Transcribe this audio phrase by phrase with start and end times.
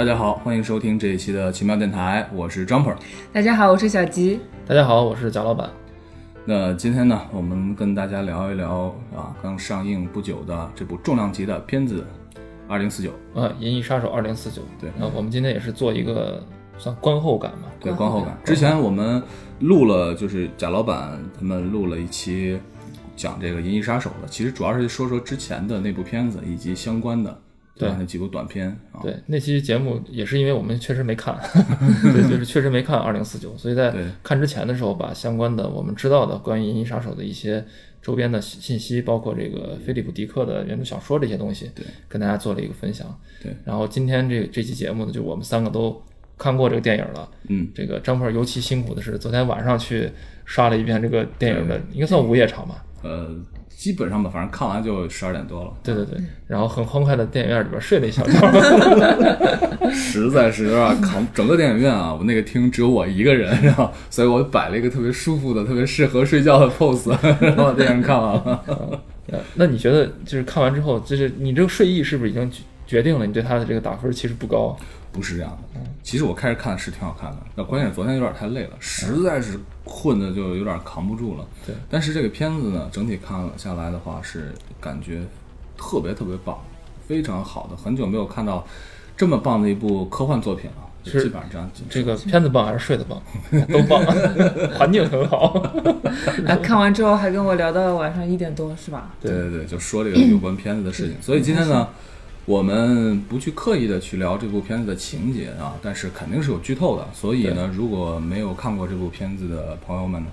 [0.00, 2.96] 大家好，欢迎收听这一期的奇妙电台，我是 Jumper。
[3.34, 4.40] 大家好，我是小吉。
[4.66, 5.68] 大家好，我是贾老板。
[6.46, 12.02] 那今天呢，我们跟大家聊一聊啊，刚上映不久的这部重量级的片子
[12.66, 13.10] 《二零四九》。
[13.38, 14.62] 啊，《银翼杀手二零四九》。
[14.80, 16.42] 对，那我们今天也是做一个
[16.78, 17.68] 算观后感吧。
[17.78, 18.34] 对，观后感。
[18.42, 19.22] 之前我们
[19.58, 22.58] 录了，就是贾老板他们录了一期
[23.14, 27.38] 讲这个《银翼杀手》的，其实主要是说说之前的那部片子以及相关的。
[27.78, 31.34] 对那几部短片，对那期节目也是因为我们确实没看，
[32.12, 37.64] 对，就是确实没看二零四九，所以在看之前的时候，把相关的我们知道的关于《银翼杀手》的一些
[38.02, 43.18] 周边的信息，包括这个菲利普·迪克的原著小说这些东西，对，跟大家做了一个分享。
[43.42, 46.02] 对，然后今天这这期节目呢，就我们三个都
[46.36, 47.30] 看过这个电影了。
[47.48, 50.10] 嗯，这个张鹏尤其辛苦的是，昨天晚上去
[50.44, 52.84] 刷了一遍这个电影的，应该算午夜场吧？
[53.02, 53.34] 呃。
[53.80, 55.72] 基本上吧，反正看完就十二点多了。
[55.82, 58.32] 对对对，然后很欢快的电影院里边睡了一小觉，
[59.90, 61.26] 实在是有点扛。
[61.32, 67.08] 整个电影院啊，我那个厅只有我一个人，然后所以我摆了一个特别舒服的、特别适合睡觉的 pose，
[67.40, 69.00] 然后把电影看完了。
[69.54, 72.52] 那你觉得就是看完之后，就是你这个睡意是不是已经
[72.86, 74.76] 决定了你对他的这个打分其实不高？
[75.12, 81.44] 不是这样的，其实我开始看是挺好看的，那关键是昨天有点太累了，实在是困的就有点扛不住了。
[81.66, 85.22] 对，但是这个片子呢，整体看下来的话是感觉
[85.76, 86.56] 特别特别棒，
[87.08, 88.64] 非常好的，很久没有看到
[89.16, 90.86] 这么棒的一部科幻作品了。
[91.02, 93.20] 基本上这样，这个片子棒还是睡得棒，
[93.72, 94.04] 都棒，
[94.78, 95.60] 环境很好。
[96.46, 99.10] 哎，看完之后还跟我聊到晚上一点多，是吧？
[99.20, 101.16] 对对对，就说这个有关片子的事情。
[101.20, 101.88] 所以今天呢。
[102.46, 107.06] 我们不去刻意的去聊这部片子的情节啊，但是肯定是有剧透的。
[107.12, 110.28] 所以呢，如果没有看过这部片子的朋友们呢，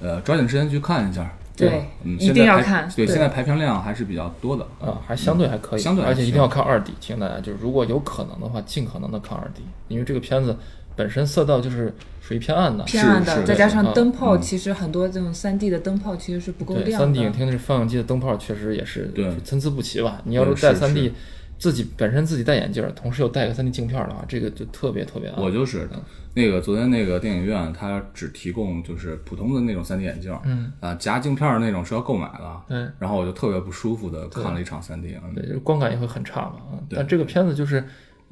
[0.00, 1.28] 呃，抓紧时间去看一下。
[1.56, 2.88] 对，嗯，一定要看。
[2.94, 5.80] 对，现在排片量还是比较多的啊，还相对还可以。
[5.80, 6.92] 相对，而且一定要看二 D。
[7.00, 10.56] 请大家就是，如果有可能的话，尽可能的看二 D，因为这个片子
[10.94, 16.98] 本身色调就是属于偏暗的，偏暗的，再加上灯泡，其实很多这种三 D 的灯泡其实是不够亮的。
[16.98, 20.22] 三 D 影厅的放映机的灯泡确实也是对参差不齐吧？
[20.26, 21.12] 你要是带三 D。
[21.58, 25.88] 自己本身自己戴眼镜，同时又戴个 3D 镜片的话，这个就特别特别我就是
[26.34, 32.88] 那个昨天那个电影院，它只提供就是普通的那种 3D 眼镜，嗯啊夹镜片的那种是要购买的，对。
[33.00, 36.78] 然后我就特别不舒服的看了一场 3D，对，光感也会很差嘛。
[36.88, 37.82] 但这个片子就是，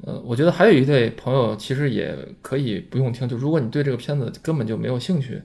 [0.03, 5.41] 呃，我觉得还有一对朋友其实也可以不用听，就如果你对这个片子根本就没有兴趣，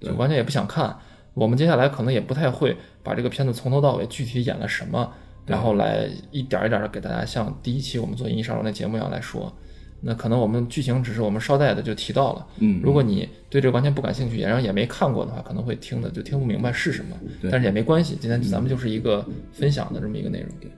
[0.00, 0.98] 就完全也不想看，
[1.34, 5.12] 我们接下来可能也不太会把这个片子从头到尾具体演了什么。
[5.46, 9.52] 然后来一点一点的给大家像第一期我们做《银翼杀手》那节目一样来说，
[10.00, 12.46] 那可能我们剧情只是我们捎带的就提到了。
[12.58, 17.16] 嗯，如果你对这完全不感兴趣，然后也没看过的话，可能会听的就听不明白是什么。
[17.50, 20.48] 但是也没关系，今天咱们就是一个分享的这么一个内容。
[20.60, 20.70] 对，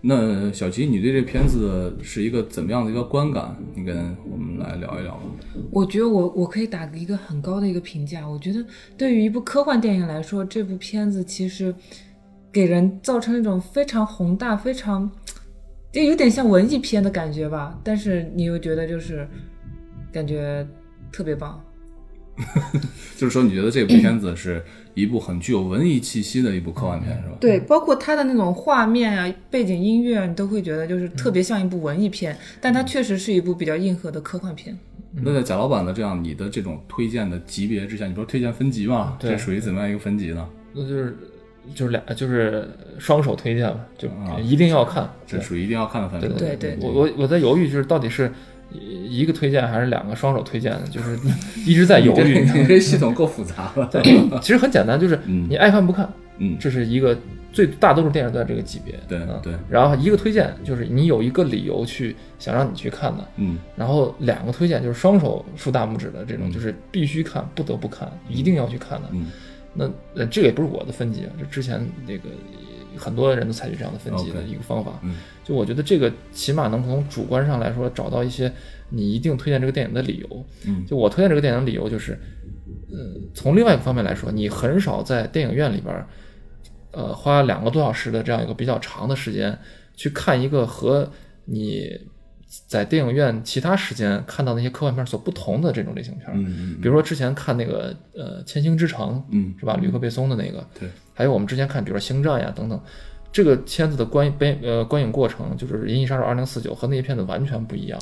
[0.00, 3.54] 那小齐，你对这片子是一个怎么样的一个观感？
[3.74, 5.22] 你跟我们来聊一聊吧。
[5.70, 8.26] 我觉得我我可以打一个很高的一个评价。
[8.28, 8.64] 我觉得
[8.96, 11.74] 对于一部科幻电影来说，这部片子其实。
[12.56, 15.10] 给人造成一种非常宏大、非常
[15.92, 19.28] 就有点像文艺片的感觉吧，但是你又觉得就是
[20.10, 20.66] 感觉
[21.12, 21.62] 特别棒。
[23.14, 24.64] 就是说，你觉得这部片子是
[24.94, 27.36] 一部很具有文艺气息的一部科幻片，是吧？
[27.38, 34.74] 对，包括它的那种画面啊、背景音乐啊，你都会觉得就是特别像一部文艺片，但它确实是一部比较硬核的科幻片。
[35.12, 39.18] 那在贾老板的这样你的这种推荐的级别之下，你说推荐分级嘛？
[39.20, 40.48] 这属于怎么样一个分级呢？
[40.72, 41.14] 那就是。
[41.74, 42.68] 就是俩，就是
[42.98, 44.08] 双手推荐了，就
[44.40, 46.28] 一定要看，这属于一定要看的范畴。
[46.28, 48.30] 对对，我我我在犹豫，就是到底是
[48.72, 51.18] 一个推荐还是两个双手推荐的，就是
[51.66, 52.40] 一直在犹豫。
[52.54, 53.86] 你这系统够复杂了。
[53.92, 54.02] 对，
[54.40, 56.08] 其实很简单，就是你爱看不看，
[56.38, 57.16] 嗯，这是一个
[57.52, 58.94] 最大多数电影都在这个级别。
[59.08, 59.54] 对对。
[59.70, 63.58] 然后一个推荐就是你有一个理由去想让你去看的，嗯。
[63.76, 69.26] 然后两个推荐就是双手竖大拇指的这种，就是必须看，不得不看，一定要去看的，嗯。
[69.76, 69.84] 那
[70.14, 72.28] 呃，这个也不是我的分级啊，这之前那个
[72.96, 75.00] 很多人都采取这样的分级的一个方法。
[75.44, 78.50] 就我觉得这个起码能从主观上来说找到一些
[78.88, 80.44] 你一定推荐这个电影的理由。
[80.66, 82.18] 嗯，就我推荐这个电影的理由就是，
[82.90, 86.06] 呃，从另外一个方面来说，你很少在电影院里边，
[86.92, 89.56] 呃，花两个多小时的这样一个比较长的时间
[89.94, 91.10] 去看一个和
[91.44, 91.98] 你。
[92.66, 99.76] 在电影院其他时间看到那些科幻片所不同的这种类型片，嗯比如说之前看那个呃《千星之城》，嗯，是吧？
[99.80, 102.80] 吕克贝松的那个，对，还有我们之前看，比如说《星战》呀等等，
[103.30, 108.00] 这个片子的观观呃观影过程，就是《银翼杀手二零四九》和那些片子完全不一样，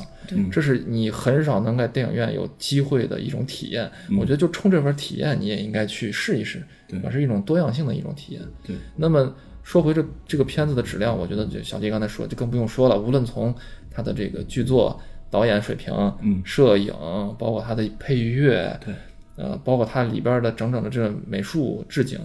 [0.51, 3.89] 这是你很少能在电影院有机会的一种体验。
[4.17, 7.11] 我觉得就冲这份体验，你也应该去试一试，对？
[7.11, 8.41] 是一种多样性的一种体验。
[8.65, 13.53] 对，那么说回这这个片子的质量，我觉得就小杰刚才说，就更不用说了，无论从
[13.95, 14.99] 它的这个剧作。
[15.31, 16.93] 导演水平、嗯摄影，
[17.37, 18.93] 包括它的配乐，对，
[19.35, 22.17] 呃，包括它里边的整整的这个美术置景，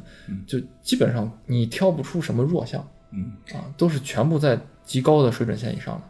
[0.47, 6.03] 就基本上你挑不出什么弱项嗯啊，都是全部在极高的水准线以上的。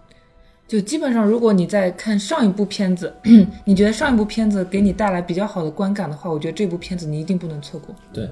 [0.68, 3.10] 就基本上，如果你在看上一部片子，
[3.64, 7.94] 你觉得上一部片子给你带来比较好的观感的话，我觉得这部片子你一定不能错过。
[8.12, 8.28] 对，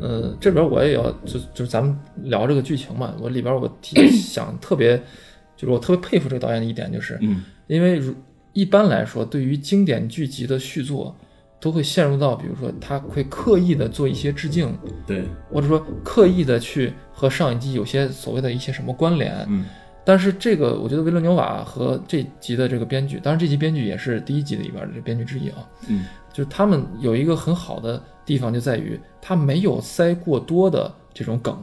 [0.00, 5.02] 呃，这边我也要就就是咱们聊这个剧情嘛，我里边我提 想特别，
[5.60, 7.44] 就是我特别佩服这个导演的一点就是，嗯。
[7.66, 8.14] 因为如
[8.54, 11.14] 一般来说，对于经典剧集的续作，
[11.60, 14.74] 都会陷入到比如说他会刻意的做一些致敬，
[15.06, 15.22] 对，
[15.52, 19.66] 或者说刻意的去和上一季有些所谓的一些什么关联，嗯。
[20.02, 26.06] 但是这个，我觉得维伦纽瓦和这集的这个编剧，当然这集编剧也是第一集里边的这编剧之一啊，嗯。
[26.32, 31.60] 就是他们有一个很好的地方，就在于他没有塞过多的这种梗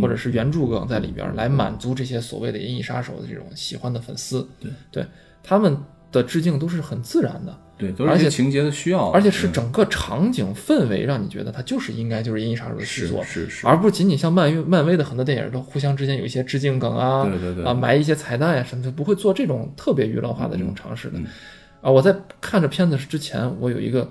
[0.00, 4.48] 或者是原著梗在里边，来满足这些所谓的《银翼杀手》的这种喜欢的粉丝。
[4.60, 5.06] 对对，
[5.42, 5.76] 他们
[6.12, 21.18] 的致敬都是很自然的，对，都是而且情节的需要，而且是整个场景氛围让你觉得它就是应该就是《银翼杀手》的续作，是是，而不仅仅像漫威漫威的很多电影都互相之间有一些致敬梗啊，对对对啊埋一些彩蛋呀、什么的，不会做这种特别娱乐化的这种尝试的。
[21.18, 21.26] 嗯
[21.80, 24.06] 啊，我在看这片子之前，我有一个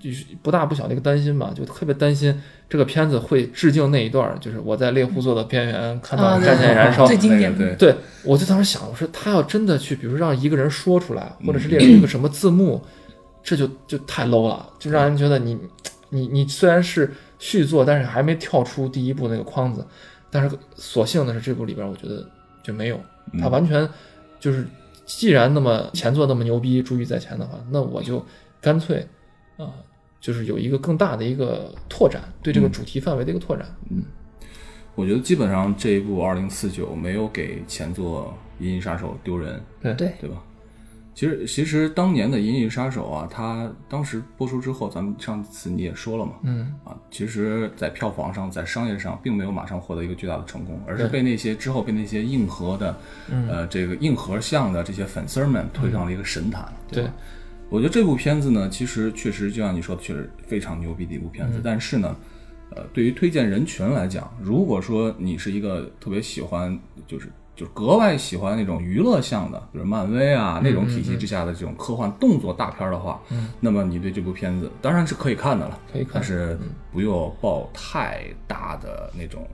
[0.00, 2.34] 就是不大不小的一个担心吧，就特别担心
[2.68, 7.06] 这个片子会致敬那一段儿，就是我在猎户座的边缘看到啊战舰燃烧。
[7.06, 7.94] 最经典对，
[8.24, 12.82] 我就当时想，我说他要真的去，比如让一个人说出来，或者是列出一个什么字幕，
[13.42, 15.58] 这就就太 low 了，就让人觉得你
[16.08, 19.84] 你你虽然是续作，但是还没跳出第一部那个框子，
[20.30, 22.26] 但是所幸的是这部里边，我觉得
[22.62, 22.98] 就没有，
[23.40, 23.88] 他完全
[24.40, 24.66] 就是，
[25.04, 28.24] 既然那么前作那么牛逼，珠玉在前的话，那我就
[28.60, 29.06] 干脆
[29.56, 29.74] 啊、
[30.20, 33.66] 就是有一个更大的一个拓展，对这个主题范围的一个拓展。
[33.90, 34.02] 嗯。
[34.94, 39.94] 我觉得基本上这一部《二零四九》没有给前作《银翼杀手》丢人，对。
[39.94, 40.36] 对，对吧？
[41.14, 52.96] 其实，其实当年的《银翼杀手》啊，它当时播出之后，咱们上次你也说了嘛，嗯，啊，其实，在票房上，在商业上，并没有马上获得一个巨大的成功，而是被那些之后被那些硬核的，
[53.30, 56.70] 呃，这个硬核向的这些粉丝儿们推上了一个神坛。
[56.90, 57.14] 对吧，
[57.72, 61.58] 我觉得这部片子呢，其实确实就像你说的，确实非常牛逼的一部片子。
[61.64, 62.14] 但是呢，
[62.76, 73.18] 呃，对于推荐人群来讲，如果说你是一个特别喜欢，就是就是格外喜欢那种娱乐向的，比如漫威啊那种体系之下的这种科幻动作大片儿的话，
[73.58, 76.58] 那么你对这部片子当然是可以看的了，可以看但是
[76.92, 79.48] 不要抱太大的那种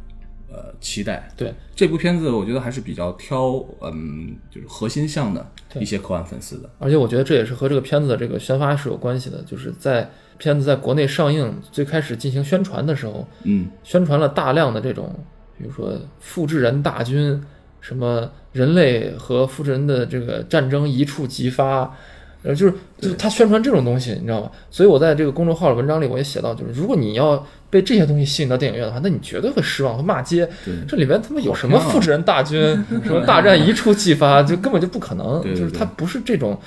[0.50, 1.28] 呃期待。
[1.36, 5.46] 对，这部片子我觉得还是比较挑，嗯，就是核心向的
[5.78, 6.70] 一些科幻粉丝的。
[6.78, 15.14] 而且我觉得这也是和这个片子的这个宣发是有关系的，就是在片子在国内上映最开始进行宣传的时候，嗯，宣传了大量的这种，
[15.58, 17.42] 比如说复制人大军，
[17.80, 21.94] 什么人类和复制人的这个战争一触即发，
[22.42, 24.50] 呃，就是就是他宣传这种东西，你知道吧？
[24.70, 30.48] 所以我在这个公众号的文章里我也写到，就是如果你要被这些东西吸引到电影院的话，那你绝对会失望，会骂街。
[30.86, 32.60] 这里边他妈有什么复制人大军，
[33.04, 35.42] 什么大战一触即发，就根本就不可能。
[35.54, 36.58] 就是它不是这种。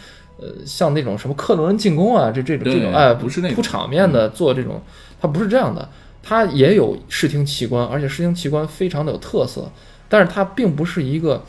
[0.43, 4.81] 呃，像那种什么克隆人进攻啊，这这种这种哎，不是那种嗯铺场面的做这种，
[5.21, 5.87] 它不是这样的，
[6.23, 9.71] 它也有视听奇观，而且视听奇观非常的有特色，
[10.09, 11.43] 但是它并不是一个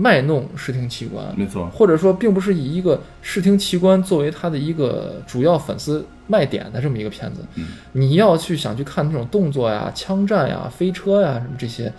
[0.00, 7.44] 卖弄视听器官，没错，或者说并不是以一个视听器官作为它的一个主要粉丝卖点的这么一个片子。
[7.56, 7.66] 嗯。
[7.90, 11.92] 你要去想去看那种动作呀、枪战呀、飞车呀什么这些，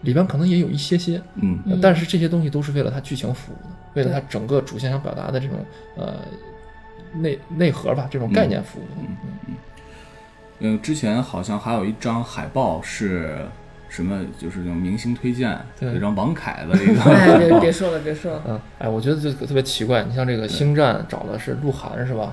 [0.00, 1.58] 里边可能也有一些些，嗯。
[1.68, 5.58] 呃但是这些东西都是为了它剧情服务的，为了它整个主线想表达的这种
[5.98, 6.14] 呃
[7.12, 8.82] 内内核吧，这种概念服务。
[8.82, 9.08] 的。
[10.64, 13.44] 嗯，之前好像还有一张海报是
[13.92, 18.42] 什么，就是那种明星推荐，对有一张王凯的那个 哎，别别说了，别说了。
[18.48, 20.02] 嗯，哎，我觉得这个特别奇怪。
[20.04, 22.32] 你像这个《星战》找的是鹿晗是吧？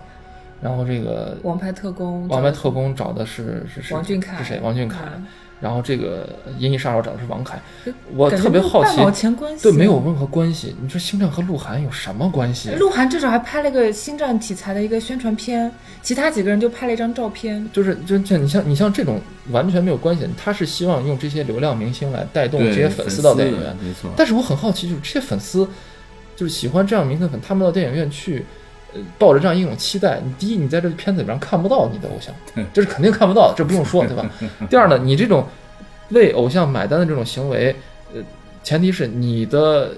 [0.61, 4.59] 然后这个王牌特工，《王牌特工》找的是是谁王俊凯是谁？
[4.61, 4.99] 王俊凯。
[5.15, 5.25] 嗯
[5.59, 7.61] 然后这个《银翼杀手》找的是王凯，
[8.15, 10.75] 我特别好奇，钱关系，对，没有任何关系。
[10.81, 12.71] 你说星战和鹿晗有什么关系？
[12.79, 15.69] 鹿晗至少还拍了个星战题材的一个宣传片，
[16.01, 17.69] 其他几个人就拍了一张照片。
[17.73, 19.19] 就是就就你像你像这种
[19.51, 23.75] 完全没有关系，他是希望用这些流量明星来带动这些粉丝到电影院。
[23.83, 25.67] 没错，但是我很好奇，就是这些粉丝，
[26.35, 28.45] 就是喜欢这样明星粉，他们到电影院去，
[28.93, 30.19] 呃，抱着这样一种期待。
[30.23, 32.33] 你第一，你在这个片子里边看不到你的偶像，
[32.73, 34.29] 这是肯定看不到的，这不用说，对吧？
[34.69, 35.45] 第二呢，你这种
[36.09, 37.75] 为偶像买单的这种行为，
[38.13, 38.21] 呃，
[38.63, 39.93] 前提是你的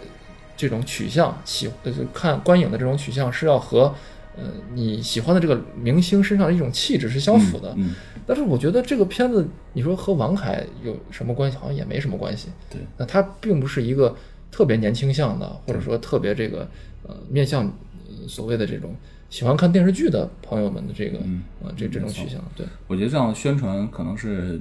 [0.58, 3.94] 这种取向喜，呃，就看观影的这种取向是要和
[4.38, 4.44] 呃
[4.74, 7.74] 你喜欢的这个明星身上的一种气质是相符的。
[7.78, 7.96] 嗯，
[8.26, 11.58] 但是我觉得这个片子，你说和王凯有什么关系？
[11.58, 12.50] 好像也没什么关系。
[12.70, 14.16] 对，那他并不是一个
[14.52, 16.68] 特别年轻向的，或者说特别这个
[17.04, 17.91] 呃面向呃
[18.28, 18.96] 所谓的这种
[19.30, 22.66] 喜欢看电视剧的朋友们的这个嗯呃这这种取向，对。
[22.88, 24.60] 我觉得这样的宣传可能是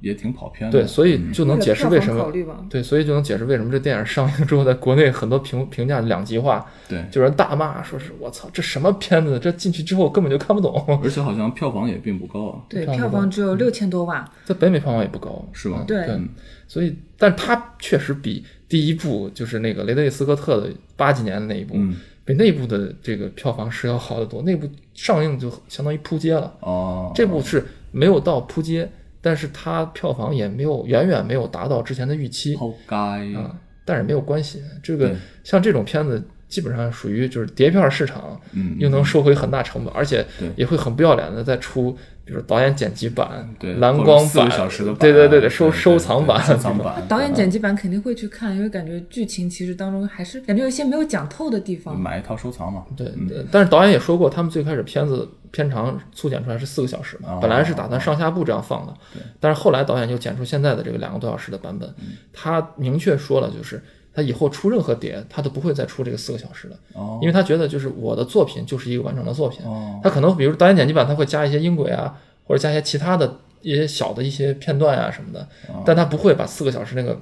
[0.00, 0.78] 也挺跑偏的。
[0.78, 2.32] 对，所以就能解释为什么
[2.70, 9.36] 对，所以就能解释为什么这电影上映之后，在国内很多评评价两极化，对，就有人大骂，说是我操，这什么片子？
[9.40, 15.82] 这进去之后根本就看不懂， 而且好像票房也并不高啊， 对，票房只有六千多万，在北美票房也不高，是吗？
[15.86, 16.06] 对。
[16.06, 16.20] 对，
[16.68, 21.96] 所以，但它确实比第一部就是那个雷德利·斯科特的八几年的那一部，嗯
[22.28, 24.42] 比内部的这个票房是要好得多。
[24.42, 28.86] 内部上映就相当于扑街了，哦，这部是没有到扑街，
[29.22, 32.96] 但是它票房也没有远远没有达到之前的预期抛该
[33.32, 33.58] 啊。
[33.86, 40.22] 但是没有关系，这个像这种片子基本上属于就是碟片市场，嗯又能收回很大成本，而且
[40.54, 41.96] 也会很不要脸的再出，
[42.28, 51.98] 比如导演剪辑版、对蓝光或者四个版小时的版对对对对收收藏版、对收藏版，导演剪辑版肯定会去看，因为感觉剧情其实当中还是感觉有些没有讲透的地方。
[51.98, 52.84] 买一套收藏嘛。
[52.94, 58.92] 对，呃但是导演也说过，他们最开始片子片长粗剪出来是四个小时嘛，哦本来是打算上下部这样放的，
[59.40, 61.88] 但是后来导演就剪出现在的这个两个多小时的版本，
[62.30, 63.82] 他明确说了，就是
[64.18, 77.16] 他以后出任何碟，他都不会再出这个四个小时的，哦因为他觉得就是我的作品就是一个完整的作品，哦他可能比如导演剪辑版，他会加一些音轨啊，或者加一些其他的一些小的一些片段啊、什么的，哦但他不会把四个小时那个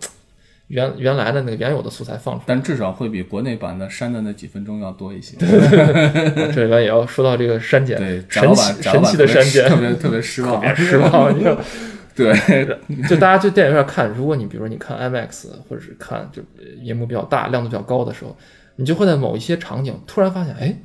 [0.69, 2.45] 原原来的那个原有的素材放出来。
[2.47, 5.37] 但至少会比国内版的删的那几分钟要多一些。
[6.55, 11.37] 这里边也要说到这个删减，对，神奇神奇的删减，特别特别失望，特别失望。
[12.17, 12.35] 对，
[13.09, 18.35] 就大家去电影院看，如果你比如说你看 IMAX 或者是看就呃荧幕比较大、亮度比较高的时候，
[18.77, 20.77] 你就会在某一些场景突然发现，哎，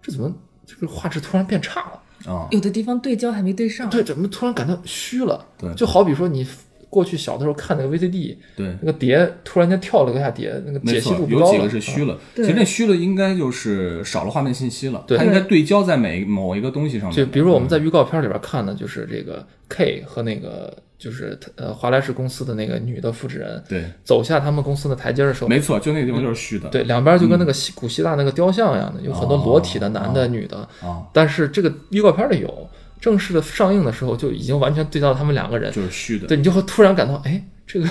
[0.00, 0.32] 这怎么
[0.64, 2.32] 这个画质突然变差了？
[2.32, 5.44] 啊，有的地方对焦还没对上，对，怎么突然感到虚了？
[5.58, 6.46] 对就好比说你
[6.90, 11.56] 过去小的时候看那个 VCD，对，那个碟突然间跳了个下碟，那个解析度，不高了。
[11.56, 12.18] 有几个是虚了。
[12.34, 17.16] 其实那虚了应该就是少了画面信息了，对它应该对焦在每某一个东西上面。
[17.16, 26.68] 就比如说我们在预告片里边看的，就是这个 K 和那个就是呃华莱士公司的那个女的复制人对，走下他们公司的台阶的时候，没错，就那个地方就是虚的。
[26.70, 30.56] 对，两边就跟那个希古希腊那个雕像一样的，有很多裸体的男的、哦女的。
[30.80, 32.68] 啊，但是这个预告片里有，
[33.00, 36.26] 正式的上映的时候就已经完全对到他们两个人，就是虚的。
[36.26, 37.88] 对你就会突然感到，哎，这个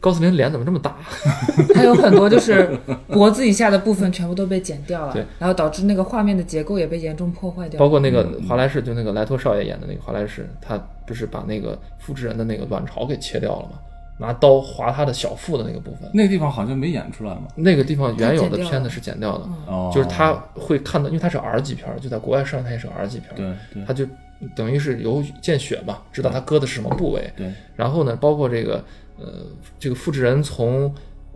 [0.00, 0.96] 高斯林脸怎么这么大？
[1.74, 2.76] 还有很多就是
[3.08, 7.88] 脖子以下的部分全部都被剪掉了对，然后导致那个画面的结构也被严重破坏掉包。
[7.88, 13.78] 括那个华莱士，就那个莱托少爷演的那个华莱士，他不是把那个复制人的那个卵巢给切掉了吗？
[14.18, 17.42] 拿刀划他的小腹的那个部分，那个地方好像没演出来嘛。
[17.56, 24.06] 那个地方原有的片子是剪掉的，哦，就是他会看到，因为他是 R 级片儿，就在国外上映，他也是 R 级片儿，对对他就
[24.54, 27.30] 等于是有见血嘛，知道他割的是什么部位。
[27.36, 28.84] 对，然后呢，包括这个
[29.18, 29.26] 呃，
[29.78, 30.84] 这个复制人从，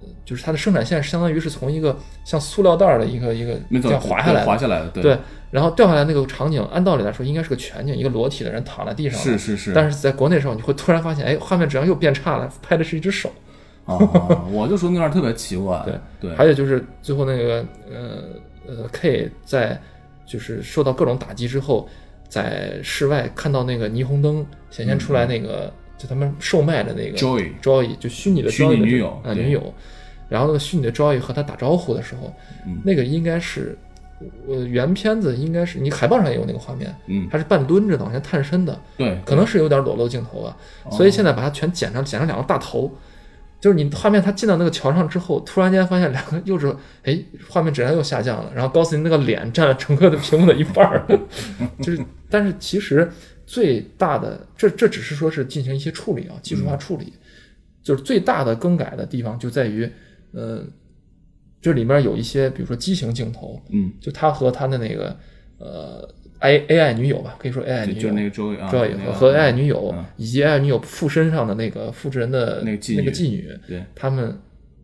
[0.01, 5.19] 呃就是它的生产线相当于是从一个像塑料袋儿的一个一个这样滑下来，滑下来的，对对，
[5.51, 9.39] 然后掉下来那个场景，按道理来说应该是个全景，一个裸体的人躺在地上，是。
[9.39, 9.73] 是是。
[9.73, 13.31] 但是在国内的时候，你会突然发现，哎，画面质量又变差了，拍的是一只手。
[13.85, 13.97] 啊，
[14.51, 15.81] 我就说那段特别奇怪。
[15.85, 18.23] 对对，还有就是最后那个呃
[18.67, 19.81] 呃 K 在
[20.27, 21.89] 就是受到各种打击之后，
[22.29, 29.75] 在室外看到那个霓虹灯显现出来那个、就他们售卖的那个 Joy Joy 就虚拟的虚拟女友女友，
[30.29, 32.33] 然后那个虚拟的 Joy 和他打招呼的时候，
[32.67, 32.79] 嗯。
[32.85, 33.79] 那个应该是
[34.49, 42.91] 呃原片子应该是你海报上也有那个画面，嗯，他是半蹲着的，往前探身的，对，可能是有点裸露镜头啊，哦所以现在把它全剪成剪成两个大头，
[43.61, 51.05] 就是你画面他进到那个桥上之后，突然间发现两个又是 哎画面质量又下降了，然后高斯林那个脸占了整个的屏幕的一半儿，
[51.83, 53.11] 就是但是其实
[53.47, 57.13] 最大的这这只是说是进行一些处理啊，技术化处理，
[57.83, 59.91] 就是最大的更改的地方就在于
[60.33, 60.65] 呃
[61.61, 65.17] 这里面有一些比如说畸形镜头，嗯，就他和他的那个
[65.59, 66.09] 呃
[66.49, 74.37] A A I 女友吧，可以说 A I 女友就就那个 Joy 啊 Joy 那个和 AI 女友嗯以及 AI 女友附身上的那个复制人的那个妓女那个妓女，对，他们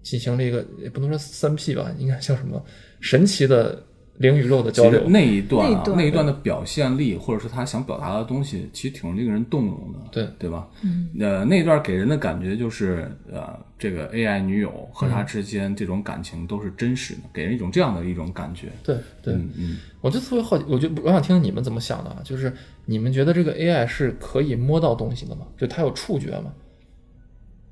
[0.03, 2.63] 进行了一个也不能说三 P 吧，应该叫什么
[3.01, 3.83] 神奇的
[4.23, 5.03] 灵与肉的交流。
[5.09, 10.67] 那一段啊，那一段那一段的表现力，或者是他想表达的东西，其实挺令人动容的，对对吧？
[10.83, 18.69] 嗯，呃，那一段给人的感觉就是，呃，这个 AI 女友和他之间这种感情都是真实的，给人一种这样的一种感觉。
[18.83, 22.53] 对对，嗯嗯，我就特别好奇，我就我想听听你们怎么想的啊，就是
[22.87, 25.47] 你们觉得这个 AI 是可以摸到东西的吗？
[25.59, 26.53] 就它有触觉吗？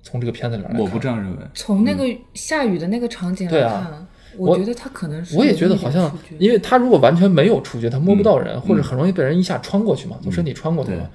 [0.02, 1.42] 从这个片子里面，我不这样认为。
[1.52, 11.08] 从那个下雨的那个场景对啊来看，我觉得他可能是我也觉得好像，因为他如果完全没有触觉，他摸不到人，或者很容易被人一下穿过去嘛，从身体穿过去嘛。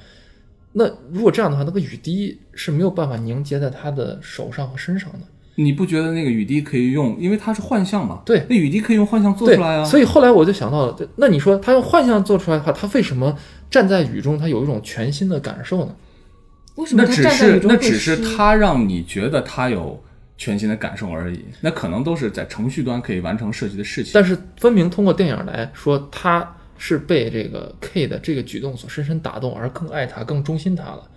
[0.74, 5.19] 那如果这样的话，那个雨滴是没有办法凝结在他的手上和身上的。
[5.57, 8.22] 你不觉得那个雨滴可以用，因为它是幻象嘛？
[8.25, 9.86] 对那雨滴可以用幻象做出来啊。
[9.86, 13.34] 所以后来我就想到了，那你说他用幻象做出来的话，他为什么
[13.72, 15.95] 站在雨中，他有一种全新的感受呢？
[16.75, 19.98] 为什么那只他站在是雨中那只是他让你觉得他有
[20.38, 24.12] 全新的感受而已，那可能都是在程序端可以完成设计的事情。
[24.13, 31.10] 但是分明通过电影来说，他是被这个 K 的这个举动所深深打动，而更爱他，更忠心他了。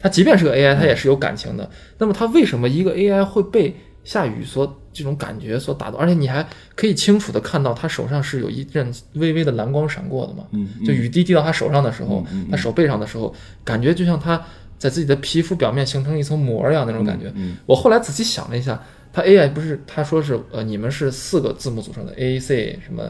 [0.00, 1.68] 他即便是个 AI，他也是有感情的。
[1.96, 5.98] 那么他为什么一个 AI 会被下雨所这种感觉所打动？
[5.98, 6.46] 而且你还
[6.76, 10.44] 可以清楚的看到他手上是有一阵微微的蓝光闪过的嘛？
[10.52, 13.34] 嗯，就雨滴滴到他手上的时候，他手背上的时候，
[13.64, 14.40] 感觉就像他
[14.78, 17.30] 在自己的皮肤表面形成一层膜一样那种感觉。
[17.34, 18.80] 嗯我后来仔细想了一下，
[19.12, 23.02] 他 AI 不是他说是呃你们是四个字母组成的 A C 什么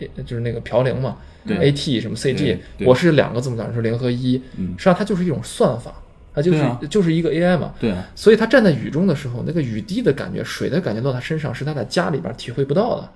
[0.00, 5.94] A 就是那个嘌呤嘛对，A T 什么 C G，我是两个字母组成是零和一，嗯实际上它就是一种算法，
[6.34, 7.72] 它就是、啊就是一个 AI 嘛。
[7.78, 13.08] 对啊，所以他站在雨中的时候，那个雨滴的感觉、水的感觉到他身上，是他在家里边体会不到的。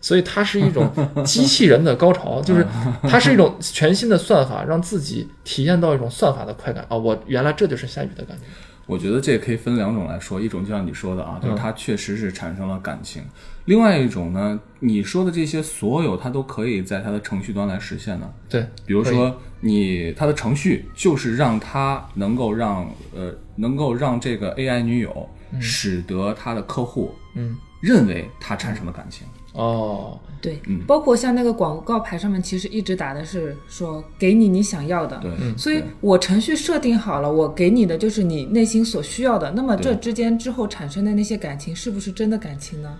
[0.00, 0.90] 所以它是一种
[1.24, 2.66] 机器人的高潮，就是
[3.02, 6.96] 它是一种全新的算法，让自己体验到一种算法的快感啊！
[6.96, 8.42] 我原来这就是下雨的感觉。
[8.86, 13.22] 我觉得这也可以分两种来说，一种就像你说的啊，就是嗯它确实是产生了感情；
[13.66, 18.32] 另外一种呢，你说的这些所有，它都可以在它的程序端来实现的。
[18.48, 25.28] 对，比如说你它的程序就是让它能够让呃能够让这个 AI 女友
[25.60, 29.26] 使得他的客户嗯，认为他产生了感情。
[29.58, 35.18] 哦，对，嗯包括像那个广告牌上面，其实一直打的是说给你你想要的。
[35.18, 39.50] 对，所以我程序设定好了，我给你的就是你内心所需要的。
[39.50, 42.96] 那么这之间之后产生的那些感情，是不是真的感情呢？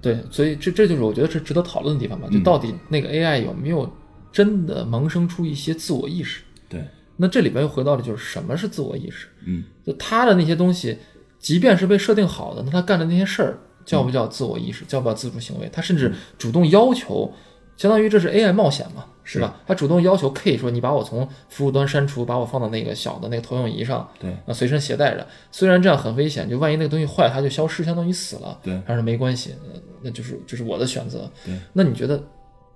[0.00, 3.90] 对，所以这这就是我觉得是值得讨论的地方吧，就到底那个 AI 有没有
[4.30, 6.42] 真的萌生出一些自我意识？
[6.68, 6.82] 对，
[7.16, 9.26] 那这里边又回到了就是什么是自我意识？
[9.44, 10.96] 嗯，就他的那些东西，
[11.40, 13.58] 即便是被设定好的，那他干的那些事儿
[13.90, 14.84] 叫不叫自我意识？
[14.84, 15.68] 叫不叫自主行为？
[15.72, 17.32] 他甚至主动要求，
[17.76, 19.56] 相当于这是 AI 冒险嘛，是吧？
[19.66, 25.26] 他主动要求 K 说，你把我从服务端删除，把我放到那个小的那个投影仪上，对，啊，随身携带着。
[25.50, 28.56] 虽然这样很危险，就万一那个东西坏了，它就消失，相当于死了。
[28.62, 31.28] 对但是没关系，呃那就是就是我的选择。
[31.44, 32.22] 对，那你觉得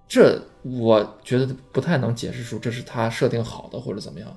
[0.08, 0.40] 这？
[0.64, 4.34] 我觉得不太能解释出这是他设定好的或者怎么样。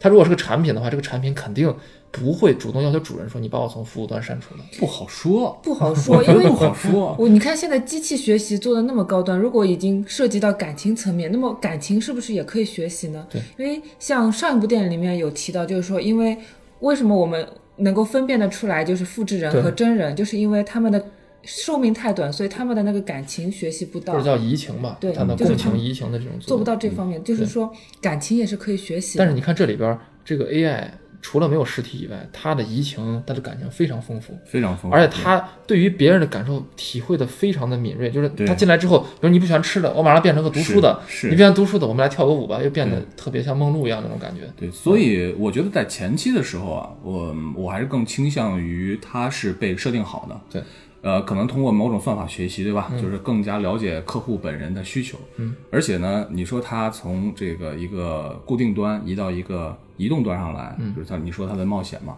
[0.00, 1.72] 他如果是个产品的话，这个产品肯定
[2.10, 4.60] 不会主动要求主人说你把我从服务端删除了。
[4.78, 7.14] 不好说，不好说， 因为不好说。
[7.18, 13.26] 我你看现在机器学习做的那么高端，如果已经涉及到感情层面，那么感情是不是也可以学习呢？
[13.30, 16.36] 对，因为像上一部电影里面有提到，就是说，因为
[16.80, 21.04] 为什么我们能够分辨得出来就是复制人和真人，就是因为他们的
[21.42, 24.24] 寿命太短，所以他们的那个感情学习不到或者。
[24.24, 29.18] 叫移情吧，对就是他们共情移情的这种做不到这嗯方面，就是说感情也是可以学习。
[29.18, 30.84] 但是你看这里边这个 AI，
[31.22, 34.34] 除了没有实体以外，它的移情、它的感情非常丰富。
[34.44, 44.42] 非常丰富，而且他对于别人的感受体会的非常的敏锐，就是他进来之后，比如你不喜欢吃的，我马上变成个读书的；你变成读书的，我们来跳个舞吧，又变得特别像梦露一样那种感觉。
[44.56, 50.40] 对，所以我觉得在前期的时候啊，我我还是更倾向于它是被设定好的。
[50.50, 50.62] 对，
[51.02, 52.90] 呃，可能通过某种算法学习，对吧？
[53.00, 55.18] 就是更加了解客户本人的需求。
[55.36, 62.14] 嗯，而且呢，你说它从这个一个固定端移到一个移动端上来，就是它你说它的冒险嘛。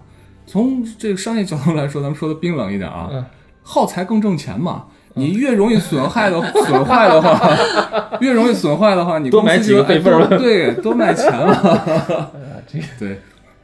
[0.47, 3.25] 从这个商业角度来说，咱们说的冰冷一点啊，嗯
[3.63, 4.87] 耗材更挣钱嘛。
[5.15, 7.39] 你越容易损害的 损坏的话，
[8.21, 11.53] 越容易损坏的话，你多买几个备份对，多卖钱了。
[12.09, 12.31] 啊，
[12.67, 13.21] 这个对，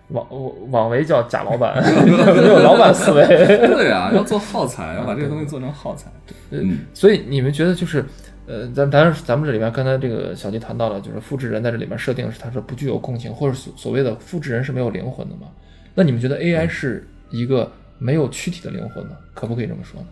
[0.08, 0.26] 网
[0.70, 3.26] 网维叫假老板， 没有老板思维。
[3.26, 6.10] 对啊，要做耗材，要把这个东西做成耗材。
[6.50, 8.04] 嗯，所以你们觉得就是，
[8.46, 15.48] 呃，咱咱咱们这里边刚才这个小吉谈到了，就是复制人在这里面设定是他是不具有共情，或者所所谓的复制人是没有灵魂的嘛？
[15.94, 19.12] 那你们觉得 AI 是一个没有躯体的灵魂吗？
[19.34, 20.06] 可不可以这么说呢？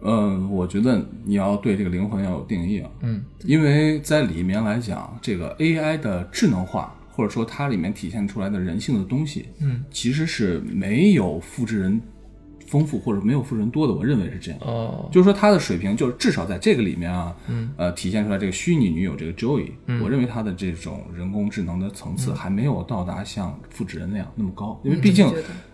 [0.00, 12.00] 嗯，我觉得你要对这个灵魂要有定义啊，嗯，因为在里面来讲，这个 AI 的智能化，或者说它里面体现出来的人性的东西，嗯，其实是没有复制人
[12.64, 14.60] 丰富或者没有复制人多的，我认为是这样。
[14.60, 25.28] 哦，就是说他的水平，就是至少在这个里面啊，嗯，呃，体现出来这个虚拟女友这个 Joey，、我认为他的这种人工智能的层次还没有到达像复制人那样那么高，因为毕竟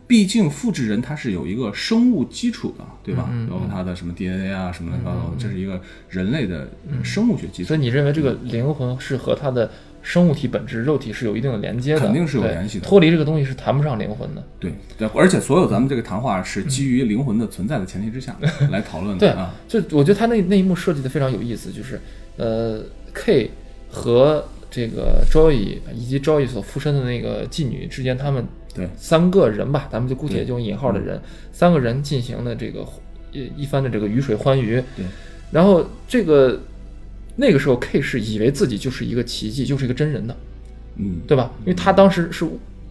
[0.07, 3.30] 毕竟复制人它是有一个生物基础的，对吧？
[3.50, 5.80] 包括它的什么 DNA 啊什么乱七八糟的，这是一个
[6.11, 6.70] 人类的
[7.02, 7.68] 生物学基础。
[7.68, 7.80] 所以。
[7.80, 9.70] 你认为这个灵魂是和它的
[10.05, 14.45] 生物体本质、肉体是有一定的连接的，肯定是有联系的脱离这个东西是谈不上灵魂的。
[14.61, 18.37] 对，对，而且所有咱们这个谈话是基于灵魂的存在的前提之下
[18.71, 19.55] 来讨论的对的啊。
[19.67, 21.99] 就我觉得他那那一幕设计的非常有意思，就是
[22.37, 22.83] 呃
[23.14, 23.51] ，K
[23.88, 31.19] 和这个 Joy 以及 Joy 所附身的那个妓女之间，他们对三个人吧，咱们就姑且用引号的人，
[31.51, 32.87] 三个人进行的这个
[33.33, 34.83] 一一番的这个鱼水欢愉。
[34.97, 35.07] 对，
[35.51, 36.61] 然后这个
[37.37, 40.37] 那个时候 K 是以为自己就是一个奇迹，就是一个真人的，
[40.97, 41.53] 嗯，对吧？
[41.61, 42.47] 因为他当时是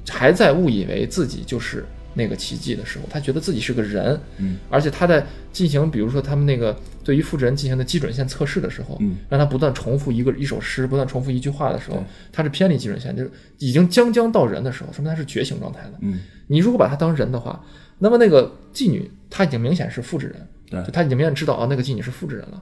[0.10, 15.94] 还在误以为自己就是那个奇迹的时候，他觉得自己是个人，嗯，而且他在进行比如说他们那个对于复制人进行的基准线测试的时候，嗯，让他不断重复一个一首诗，不断重复一句话的时候，他是偏离基准线，就是已经将将到人的时候，说明他是觉醒状态的。
[16.02, 17.64] 嗯，你如果把他当人的话，
[18.00, 22.62] 那么那个妓女她已经明显是复制人，对就她已经明显知道啊，那个妓女是复制人了。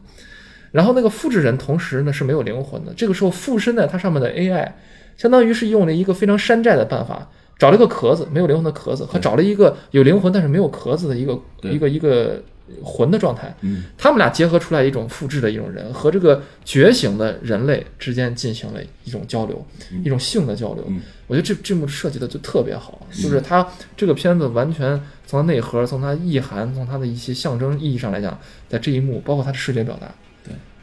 [0.72, 4.72] 然后那个复制人同时呢是没有灵魂的，这个时候附身在它上面的 AI，
[5.18, 12.42] 相当于是用了一个非常山寨的办法，找了一个壳子没有灵魂的壳子，和找了一个有灵魂但是没有壳子的一个一个一个
[12.82, 19.66] 魂的状态，嗯，他们俩结合出来一种复制的一种人和这个觉醒的人类之间进行了一种交流，
[20.06, 20.86] 一种性的交流。
[20.88, 21.02] 嗯。
[21.28, 30.14] 我觉得这这幕设计的就特别好，就是它这个片子完全从它内核、从它意涵、从它的一些象征意义上来讲，在这一幕，包括它的视觉表达，对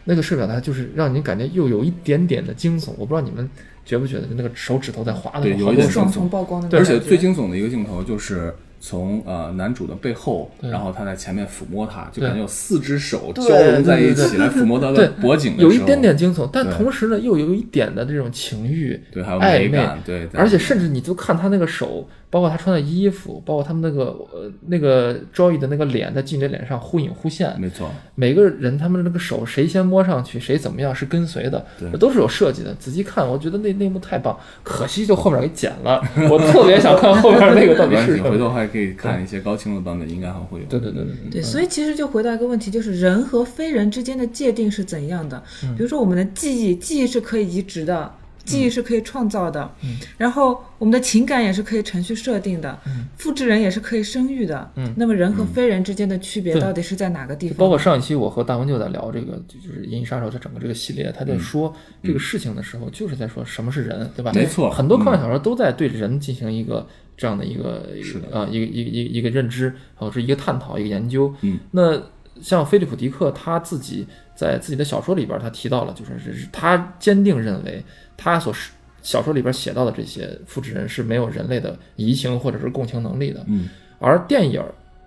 [0.08, 2.92] 那个视觉表达就是让你感觉又有一点点的惊悚。
[2.96, 3.46] 我不知道你们
[3.84, 32.74] 觉不觉得，就那个手指头在划的对那种好多种有一点惊悚而且最惊悚的一个镜头就是从呃男主的背后，然后他在前面抚摸他，就感觉有四只手交融在一起来抚摸他的脖颈有一点点惊悚，但同时呢又有一点的这种情欲，对，还有暧昧美感，对而且甚至你就看他那个手，包括他穿的衣服，包括他们那个呃那个 Joy 的那个脸在记者脸上忽隐忽现，没错，每个人他们的那个手谁先摸上去，谁怎么样是跟随的，对这都是有设计的。
[32.74, 36.02] 仔细看，我觉得那那幕太棒，可惜就后面给剪了。
[36.30, 38.30] 我特别想看后面那个到底是什么。
[38.30, 40.64] 回头还可以看一些高清的版本，应该还会有。
[40.66, 45.42] 对对对对对，所以其实就回到一个问题，就是人和非人之间的界定是怎样的？
[45.62, 48.12] 嗯比如说我们的记忆，记忆是可以移植的，
[48.48, 54.70] 记忆是可以创造的，嗯然后我们的情感也是可以程序设定的，嗯复制人也是可以生育的。
[54.76, 57.58] 嗯那么人和非人之间的区别到底是在哪个地方？
[57.58, 64.32] 包括上一期我和大文就在聊这个，就就是《银翼杀手》它整个这个系列，他在说这个事情的时候，就是在说什么是人，对吧？
[64.34, 67.88] 没错很多科幻小说都在对人进行一个这样的一个
[68.32, 71.34] 啊一个一个一个一个认知，或者是一个探讨，一个研究。
[71.42, 72.00] 嗯，那
[72.40, 74.06] 像菲利普·迪克他自己
[74.36, 77.84] 在自己的小说里边，他提到了，就是是他坚定认为
[78.18, 83.42] 他所是小说里边写到的这些复制人是没有人类的移情或者是共情能力的。
[83.46, 84.62] 嗯，而电影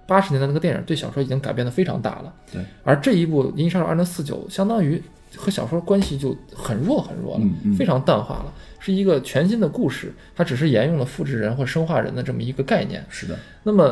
[0.07, 2.33] 八十年代那个电影对小说已经改变的非常大了。
[2.51, 5.01] 对，而这一部《银翼杀手二零四九》相当于
[5.35, 13.05] 和小说关系就很弱很弱了，嗯嗯非常淡化了，是一个全新的故事，它只是沿用了复制人或生化人的这么一个概念。
[13.09, 13.83] 是的，那么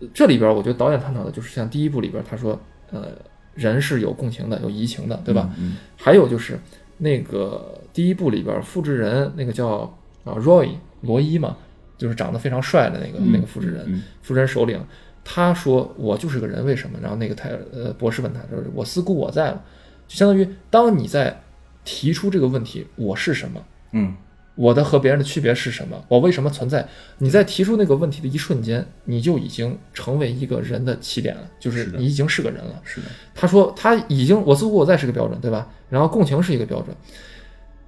[0.00, 2.58] 呃这里边，我觉得导演探讨的就是像第一部里边他说，
[2.90, 3.08] 呃，
[3.54, 5.48] 人是有共情的，有移情的，对吧？
[5.58, 6.58] 嗯，还有就是
[6.98, 9.80] 那个第一部里边复制人那个叫
[10.24, 10.70] 啊 Roy
[11.02, 11.56] 罗伊嘛，
[11.98, 14.80] 就是长得非常帅的那个、那个复制人，嗯复制人首领，
[15.24, 16.98] 他说我就是个人，为什么？
[17.02, 19.62] 然后那个泰呃博士问他就是我思故我在了，
[20.08, 21.42] 就相当于当你在
[21.84, 23.62] 提出这个问题，我是什么？
[23.92, 24.14] 嗯，
[24.54, 26.04] 我的和别人的区别是什么？
[26.08, 26.88] 我为什么存在？
[27.18, 32.80] 你在提出那个问题的一瞬间，你就已经成为一个人的起点了，就是你已经是个人了。
[32.84, 35.68] 是的，他说他已经我似乎我在是个标准，对吧？
[35.90, 36.96] 然后共情是一个标准。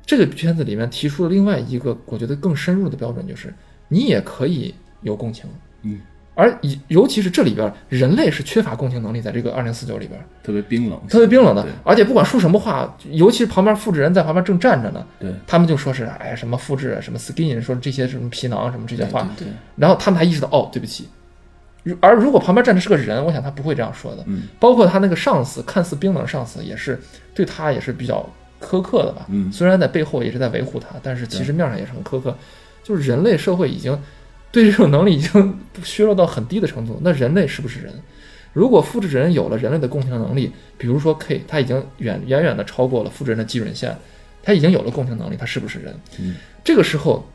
[0.07, 3.53] 这个片子里面提出了另外一个我觉得更深入的标准，就是
[3.89, 5.49] 你也可以有共情，
[5.83, 6.01] 嗯，
[6.35, 21.09] 而以尤其是这里边人类是缺乏共情能力，在这个二零四九里边特别冰冷，特别冰冷的，而且不管说什么话，尤其是旁边复制人在旁边正站着呢，对，他们就说是哎什么复制什么 skin 说这些什么皮囊什么这些话，对，然后他们才意识到哦对不起。
[22.01, 24.25] 而如果旁边站的是个人，我想他不会这样说的。
[24.27, 26.99] 嗯，包括他那个上司，看似冰冷的上司，也是
[27.35, 28.27] 对他也是比较
[28.65, 29.27] 苛刻的吧。
[29.29, 32.37] 嗯虽然在背后也是在维护他，但是其实面上也是很苛刻。
[32.83, 33.99] 就是人类社会已经
[34.53, 36.99] 对这种能力已经削弱到很低的程度。
[37.03, 37.93] 那人类是不是人？
[38.53, 43.97] 如果复制人有了人类的共情能力，比如说 K，他已经远远远的超过了复制人的基准线，
[44.43, 45.95] 他已经有了共情能力，他是不是人？
[46.21, 47.27] 嗯，这个时候，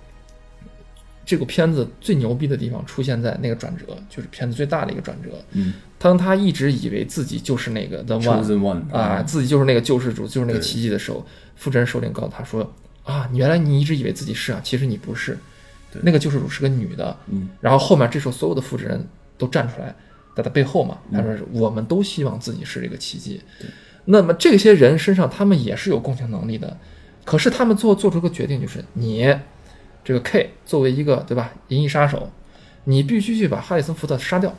[1.30, 5.30] 这个片子最牛逼的地方出现在那个转折，就是片子最大的一个转折。
[5.52, 11.24] 嗯当他一直以为自己就是那个 the One 啊，，自己就是那个救世主，就是那个奇迹的时候，
[11.56, 12.74] 复制人首领告诉他说
[13.06, 15.38] ：“啊，你原来你一直以为自己是啊，其实你不是。
[15.92, 17.16] 对那个救世主是个女的。
[17.28, 19.94] 嗯，然后后面这时候所有的复制人都站出来，
[20.36, 23.40] 在他背后嘛，嗯他说是我们都希望自己是这个奇迹。
[24.06, 26.76] 那么这些人身上他们也是有共情能力的，
[27.24, 29.38] 可是他们做做出个决定，就是你
[30.10, 32.32] 这个 K 作为一个对吧银翼杀手，
[32.86, 34.52] 你必须去把哈里森福特杀掉。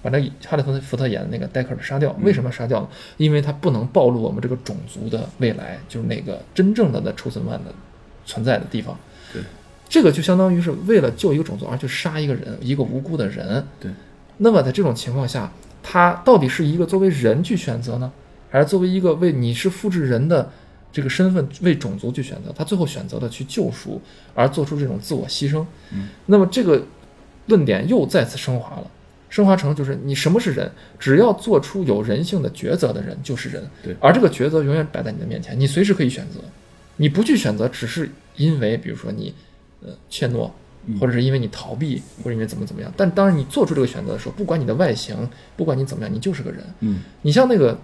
[0.00, 2.88] 把那哈里森福特演的那个戴克尔杀掉，为什么要杀掉呢？
[3.16, 7.74] 因为他不能暴露我们这个种族的未来，就是那个真正的的 chosen one 的
[8.24, 8.96] 存在的地方。
[9.32, 9.42] 对，
[9.88, 13.66] 这个就相当于是为了救一个种族而去杀一个人，一个无辜的人。
[13.80, 13.90] 对。
[14.36, 15.50] 那么在这种情况下，
[15.82, 18.12] 他到底是一个作为人去选择呢，
[18.50, 20.48] 还是作为一个为你是复制人的
[20.92, 22.52] 这个身份为种族去选择？
[22.54, 24.00] 他最后选择了去救赎，
[24.34, 25.64] 而做出这种自我牺牲。
[25.92, 26.08] 嗯。
[26.26, 26.84] 那么这个
[27.46, 28.86] 论点又再次升华了。
[29.30, 30.70] 升华成就是你什么是人？
[30.98, 33.66] 只要做出有人性的抉择的人就是人。
[33.82, 36.38] 对，而这个抉择永远摆在你的面前，你随时可以选择。
[36.98, 39.34] 你不去选择，只是因为比如说你，
[39.80, 40.50] 呃，怯懦，
[41.00, 42.92] 或者是因为你逃避，或者因为怎么怎么样。
[42.94, 45.16] 但当然你做出这个选择的时候，不管你的外形，
[45.56, 46.62] 不管你怎么样，你就是个人。
[46.80, 47.78] 嗯，你像那个，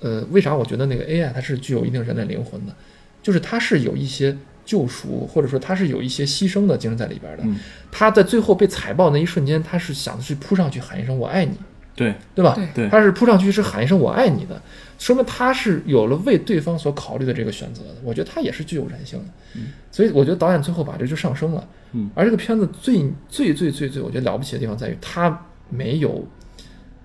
[0.00, 2.74] 呃，为啥我觉得那个 AI 它是具有一定人类灵魂的？
[3.22, 4.36] 就是它是有一些。
[4.62, 7.42] 救赎，或者说它是有一些牺牲的精神在里边的。
[7.90, 11.56] 它在最后被踩爆那一瞬间，它是想的是扑上去喊一声“我爱你”，
[11.96, 12.56] 对对吧？
[12.72, 14.62] 对，他是扑上去是喊一声“我爱你”的，
[14.96, 17.96] 说明他是有了为对方所考虑的这个选择的。
[18.04, 19.24] 我觉得他也是具有人性的。
[19.56, 21.66] 嗯，所以我觉得导演最后把这就上升了。
[21.92, 26.24] 嗯，而这个片子最最最最最我觉得了不起的地方在于，它没有。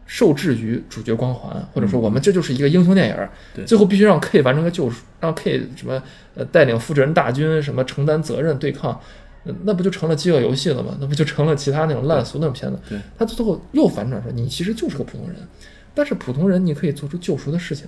[0.06, 6.02] 受制于主角光环，或者说我们这就是一个英雄电影，对，最后必须让 K 完成个救赎，让 K 什么
[6.36, 9.00] 呃带领复制人大军什么承担责任对抗，
[9.64, 10.96] 那不就成了饥饿游戏了吗？
[11.02, 12.80] 那不就成了其他那种烂俗那种片子？
[12.88, 15.38] 对，他最后又反转说你其实就是个普通人，
[15.96, 17.88] 但是普通人你可以做出救赎的事情，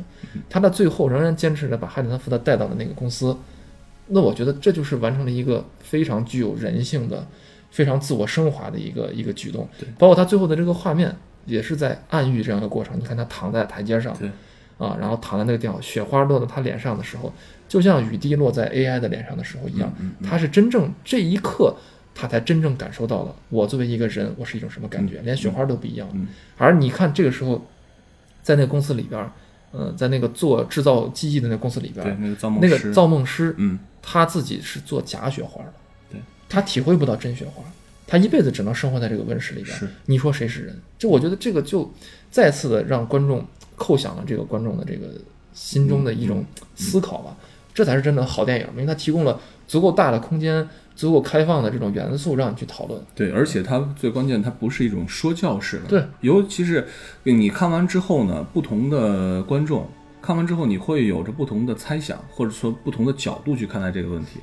[0.49, 3.37] 他到最后仍然坚持着把哈里森福特带到了那个公司，
[4.07, 7.27] 那我觉得这就是完成了一个非常具有人性的、
[7.69, 11.15] 非常自我升华的一个一个举动，对，包括他最后的这个画面。
[11.47, 12.99] 也是在暗喻这样一个过程。
[12.99, 14.29] 你看他躺在台阶上，对，
[14.77, 17.33] 啊，然后躺在那个地方，雪花落到他脸上的时候，
[17.67, 19.91] 就像雨滴落在 AI 的脸上的时候一样。
[20.23, 21.75] 他是真正这一刻，
[22.13, 26.07] 他才真正感受到了我作为一个人，我是一种什么感觉，连雪花都不一样。
[26.57, 27.65] 而你看这个时候，
[28.43, 29.29] 在那个公司里边，
[29.73, 35.73] 嗯，在那个做制造机器的那个公司里边，那个造梦那个造梦师，嗯，他自己是做假雪花的，
[36.11, 37.63] 对，他体会不到真雪花。
[38.07, 39.77] 他一辈子只能生活在这个温室里边。
[39.77, 40.75] 是，你说谁是人？
[40.97, 41.91] 就我觉得这个就
[42.31, 45.07] 再次的让观众扣响了这个观众的这个
[45.53, 46.43] 心中的一种
[46.75, 47.37] 思考吧。
[47.73, 52.99] 这才是真的好电影，因为它提供了足够大的空间、足够开放的这种元素让你去讨论。
[53.13, 55.83] 对，而且它最关键，它不是一种说教式的。
[55.87, 56.87] 对，尤其是
[57.21, 59.87] 你看完之后呢，不同的观众
[60.23, 64.39] 看完之后，你会有着不同的猜想，或者说不同的角度去看待这个问题。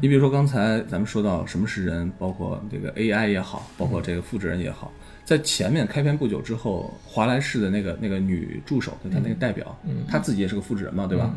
[0.00, 4.92] 你比如说刚才咱们说到什么是人，包括这个 AI 也好，包括这个复制人也好，
[5.24, 9.76] 在前面开篇不久之后，华莱士的那个那个女助手，就她那个代表，
[10.08, 11.34] 她自己也是个复制人嘛，对吧？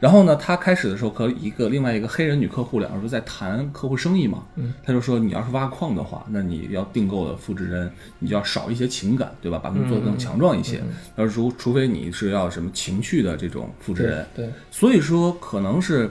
[0.00, 4.44] 然后呢，她开始的时候和一个另外一个黑人女客户，两人不在谈客户生意嘛，
[4.82, 7.88] 他就说你要是挖矿的话，那你要订购的复制人，
[8.18, 9.60] 你就要少一些情感，对吧？
[9.62, 10.82] 把他们做得更强壮一些。
[11.14, 16.10] 要是除除非你是要什么情趣的这种复制人，对，所以说可能是。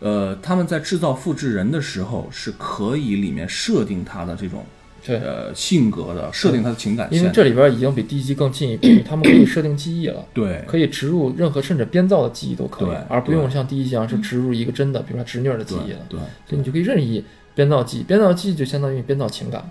[0.00, 4.64] 呃，他们在制造复制人的时候是可以里面设定他的这种
[5.06, 7.18] 呃性格的，设定他的情感线。
[7.18, 16.00] 因为这里边已经比第一集更进一步， 他们可以设定记忆了，对，可以植入任何甚至编造的记忆都可以，而不用像第一集一样是植入一个真的，比如说侄女的记忆了。
[16.08, 19.64] 对，所以你就可以任意编造记忆，编造记忆就相当于编造情感，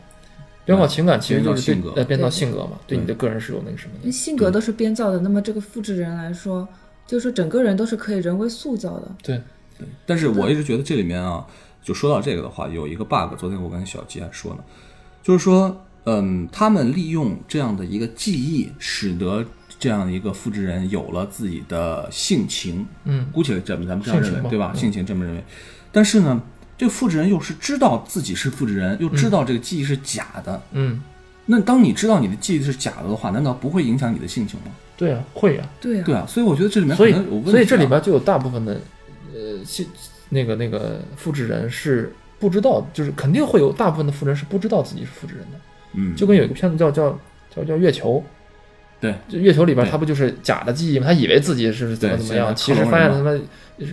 [0.65, 4.11] 编造情感其实就是对呃编造性格嘛，对你的个人是有那个什么的。
[4.11, 6.67] 性格都是编造的，那么这个复制人来说，
[7.05, 9.11] 就是说整个人都是可以人为塑造的。
[9.21, 9.39] 对。
[9.77, 11.45] 对，但是我一直觉得这里面啊，
[11.83, 13.35] 就说到这个的话，有一个 bug。
[13.37, 14.63] 昨天我跟小吉还说呢，
[15.21, 19.45] 就是说，嗯，他们利用这样的一个记忆，使得
[19.77, 22.85] 这样一个复制人有了自己的性情。
[23.03, 24.73] 嗯，姑且这么咱们这样认为，对吧？
[24.73, 25.43] 性情这么认为。
[25.91, 26.41] 但是呢，
[26.77, 30.61] 这个复制人又是知道自己是复制人，又知道这个记忆是假的。
[30.71, 31.01] 嗯，
[31.45, 34.67] 那当你知道你的记忆是假的的话，难道不会影响你的性情吗？
[34.95, 35.69] 对啊，会啊。
[35.81, 36.03] 对啊。
[36.05, 37.51] 对啊，所以我觉得这里面所以有问题。
[37.51, 38.79] 所以这里边就有大部分的。
[39.45, 39.85] 呃，性
[40.29, 45.59] 那个那个复制人是不知道，就是肯定会有大部分的复制人是不知道自己是复制人的。
[45.93, 47.17] 嗯，就跟有一个片子叫叫
[47.55, 48.23] 叫叫月球，
[48.99, 51.05] 对，就月球里边他不就是假的记忆吗？
[51.05, 53.39] 他以为自己是怎么怎么样，其实发现他妈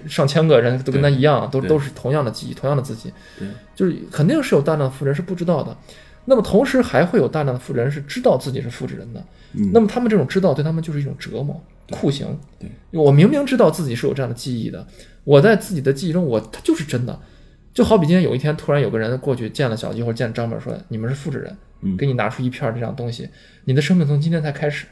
[0.08, 3.12] 上千个人都跟他一样，都都是同样的记忆，同样的自己。
[3.38, 5.76] 对，就是肯定是有大量的复制人是不知道的。
[6.24, 9.22] 那么同时还会有大量的复制人是知道自己是复制人的。
[9.52, 11.60] 嗯，那么他们这种知道对他们就是一种折磨。
[11.90, 12.26] 酷刑，
[12.58, 14.86] 对我明明知道自己是有这样的记忆的，
[15.24, 17.18] 我在自己的记忆中，我他就是真的，
[17.72, 23.28] 就好比今天有一天突然有个人过去见了小鸡或者见了张本，说你们是复制人，嗯，给你拿出一片这样东西，
[23.64, 24.86] 你的生命从今天才开始，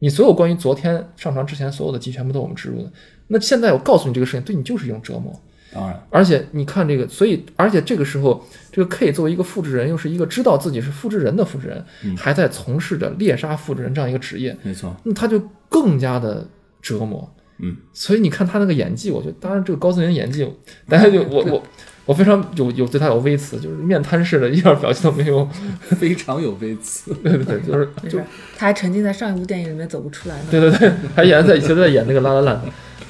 [0.00, 2.92] 你所有关于昨天上床之前所有的记忆全部都我们植入的，
[3.28, 5.32] 那现在我告诉你这个事情，对你就是一种折磨。
[5.74, 11.82] 当然，而且你看这个，所以而且这个时候，这个 K 作为一个复制人，又是一个知道自己是复制人的复制人，
[12.14, 16.46] 还在从事着猎杀复制人这样一个职业，没错，那他就更加的
[16.82, 17.26] 折磨。
[17.62, 20.46] 嗯，所以你看他那个演技，我觉得，当然这个高司令演技，
[20.88, 21.62] 大家就 我我
[22.04, 25.48] 我非常有有对他有微词，就是面瘫似的，一点表情都没有。
[25.98, 27.14] 非常有微词。
[27.22, 28.24] 对对对，就是就是，
[28.56, 30.44] 他还沉浸在上一部电影里面走不出来呢。
[30.50, 32.60] 对对对，还演在以前在演那个拉拉烂，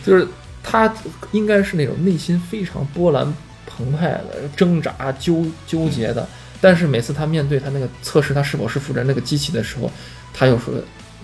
[0.04, 0.26] 就是
[0.62, 0.94] 他
[1.30, 3.32] 应该是那种内心非常波澜
[3.66, 6.28] 澎湃的、挣扎、纠纠结的。
[6.60, 9.90] 但是每次他面对他那个测试他是否是负责人那个机器的时候，
[10.34, 10.74] 他又说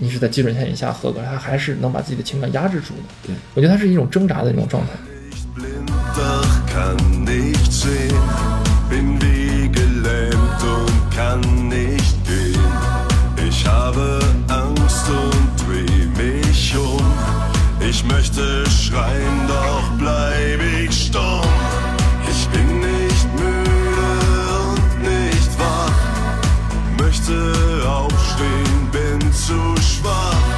[0.01, 3.03] 你是在基准线以下合格，他还是能把自己的情感压制住的。
[3.27, 4.93] 对，我觉得他是一种挣扎的那种状态。
[5.29, 8.23] nicht blind, doch kann nicht sehen.
[8.89, 12.57] Bin wie gelähmt und kann nicht gehen.
[13.47, 17.03] Ich habe Angst und dreh mich um.
[17.81, 18.63] Ich möchte
[29.49, 30.48] Jesus vá.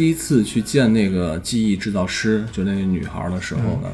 [0.00, 3.92] 第一次去见那个记忆制造师，就那个女孩的时候呢，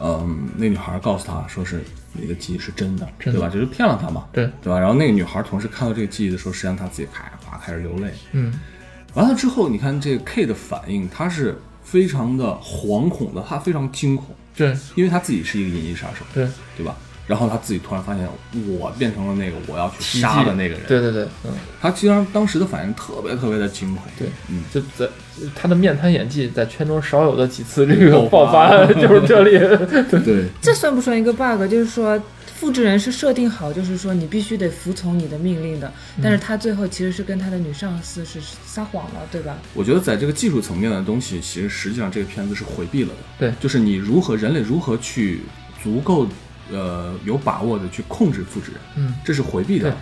[0.00, 1.82] 嗯，那女孩告诉他说是
[2.12, 3.52] 你的记忆是真的，真的对吧？
[3.52, 4.78] 就是骗了他嘛，对对吧？
[4.78, 8.12] 然后那个女孩同时看到这个记忆的时候，实际上她自己开哗开始流泪。
[8.30, 8.54] 嗯，
[9.14, 16.96] 完了之后，你看这个 K 的反应，他是非常的惶恐的，他非常惊恐，对因为他自己是一个银翼杀手，对，对吧？
[17.30, 18.26] 然后他自己突然发现，
[18.76, 20.80] 我变成了那个我要去杀的那个人。
[20.88, 24.04] 对对对，嗯，他其实当时的反应特别特别的惊恐。
[24.18, 25.08] 对，嗯，就在
[25.54, 29.50] 他的面瘫演技在圈中少有的几次这个爆爆发发， 就是这里。
[30.24, 31.70] 对， 这算不算一个 bug？
[31.70, 32.20] 就是说，
[32.56, 39.56] 复制人是设定好，就是说你必须得服从你的命令的，嗯但是他最后其实是跟他的女上司是撒谎了，对吧？
[39.72, 43.14] 我觉得在这个技术层面的东西，其实实际上这个片子是回避了的。
[43.38, 45.42] 对就是你如何人类如何去
[45.80, 46.26] 足够
[46.72, 49.96] 呃有把握的去控制复制人，嗯，这是回避掉的。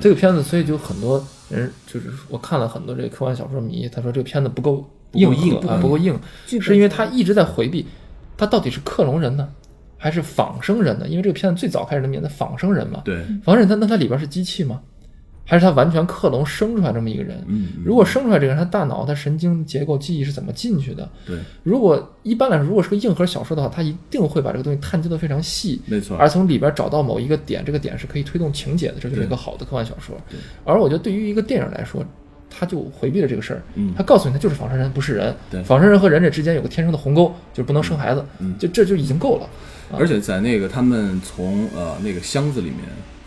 [0.00, 7.86] 这个片子，所以就很多人就是我看了很多这个科幻小说迷，他说这个片子不够硬不够硬不够硬，是因为他一直在回避，
[8.36, 9.48] 他到底是克隆人呢，
[9.98, 11.06] 还是仿生人呢？
[11.06, 14.80] 因为这个片子最早开始的名字仿生人嘛，对，仿生人那那它里边是机器吗？
[15.46, 17.36] 还是他完全克隆生出来这么一个人？
[17.46, 21.08] 嗯嗯如果生出来这个人，他大脑、他神经结构、记忆是怎么进去的？
[21.26, 26.16] 对，如果一般来说，如果是个硬核小说的话，他一定会把这个东西探究的非常细，没错。
[26.16, 30.16] 而从里边找到某一个点，这个点是可以推动情节的，这就是一个好的科幻小说。
[30.64, 32.04] 而我觉得对于一个电影来说，
[32.48, 33.62] 他就回避了这个事儿。
[33.74, 35.34] 嗯他告诉你他就是仿生人，不是人。
[35.50, 38.24] 对仿生人和人这之间有个天生的鸿沟，就是不能生孩子。
[38.38, 39.48] 嗯就这就已经够了。
[39.92, 42.78] 而且在那个他们从呃那个箱子里面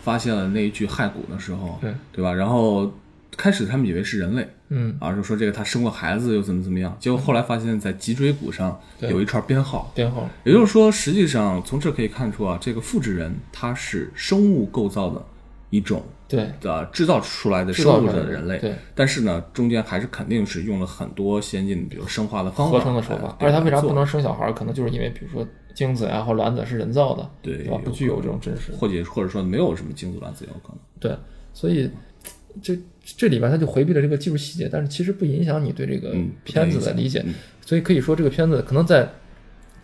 [0.02, 2.32] 发现了那一具骸骨的时候，对对吧？
[2.32, 2.90] 然后
[3.36, 10.28] 开始他们以为是人类，嗯，啊，就说这个他生过孩子又怎么怎么样，结果后来发现，在脊椎骨上有一串编号，编号。
[10.44, 15.24] 也就是说，实际上从这可以看出啊，这个复制人他是生物构造的
[15.70, 24.52] 一种对，的制造出来的生物的的人类，对但是呢，中间还是肯定是用了很多先进的，比如生化的方法、合成的手法，而且它为啥不能生小孩儿？
[24.52, 25.46] 可能就是因为，比如说
[25.78, 27.78] 精子呀或卵子是人造的，对吧？
[27.84, 28.72] 不具有这种真实。
[28.72, 30.78] 或者或者说没有什么精子卵子有可能。
[30.98, 31.16] 对，
[31.52, 31.88] 所以
[32.60, 36.12] 这这里边他就回避了这个技术细节，但是其实不影响你对这个
[36.42, 37.22] 片子的理解。
[37.24, 37.32] 嗯
[37.64, 39.08] 所以可以说，这个片子可能在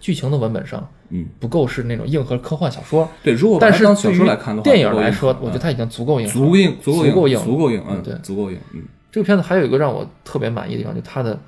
[0.01, 8.15] 剧情的文本上嗯，不够是那种硬核科幻小说，对，如果但是它当小说来看的话，电影来说，我觉得它已经足够硬核，足够硬，足够足够硬，足够硬，嗯，对。
[8.23, 8.83] 足够硬，嗯，
[9.13, 11.39] 这个片子还有一个让我特别满意的地方，就它的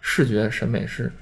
[0.00, 1.12] 视觉审美是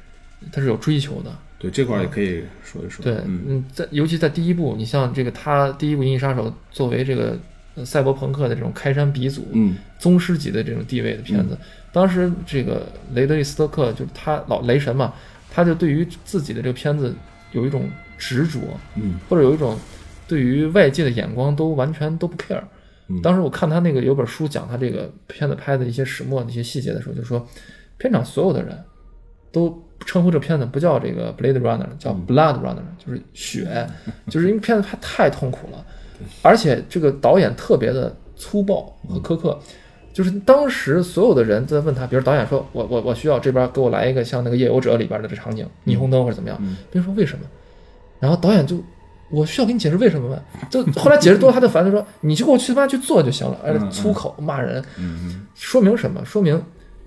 [0.53, 1.37] 它是有追求的。
[1.61, 7.39] 对，这块也可以说一说，对，嗯，嗯，在尤其在第一部，你像这个他第一部《银翼杀手》作为这个
[7.75, 11.59] 呃赛博朋克的这种开山鼻祖，嗯，宗师级的这种地位的片子，
[11.93, 15.13] 当时这个雷德利·斯特克就是他老雷神嘛，
[15.51, 17.15] 他就对于自己的这个片子
[17.53, 17.87] 有一种
[18.17, 18.59] 执着，
[18.97, 19.79] 嗯，或者有一种
[20.27, 22.63] 对于外界的眼光都完全都不 care。
[23.09, 23.21] 嗯。
[23.21, 27.47] 当时我看他那个有本书讲他这个片子拍的一些始末的一些细节的时候，就说
[27.99, 28.79] 片场所有的人
[29.53, 33.87] 都称呼这片子不叫这个 Blade Runner，叫 Blood Runner，就是血，
[34.29, 35.85] 就是因为片子拍太痛苦了，
[36.43, 39.59] 而且这个导演特别的粗暴和苛刻。
[40.13, 46.59] 就是当时所有的人都在问他，比如导演说：“我我我需要这边给我来一个像那个《夜游者》里边的这场景，霓虹灯或者怎么样。”
[46.91, 47.45] 别人说为什么？
[48.19, 48.83] 然后导演就
[49.31, 50.43] 我需要给你解释为什么吗？
[50.69, 56.25] 就后来解释多了，他就烦，他说你就给我去他妈去做就行了，而且粗口骂人，嗯说明什么？
[56.25, 56.61] 说明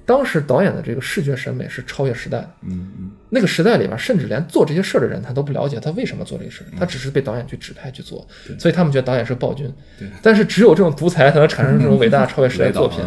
[0.06, 2.50] 当时导演的这个视觉审美是超越时代的。
[2.64, 3.12] 嗯嗯。
[3.30, 8.28] 那个时代里边，甚至连做这些事儿的人他都不了解他为什么做这个事儿，他只是被导演去指派去做，
[8.60, 9.72] 所以他们觉得导演是暴君。
[9.98, 10.08] 对。
[10.22, 13.00] 但是只有这种独裁才能产生这种伟大 超越时代的作品。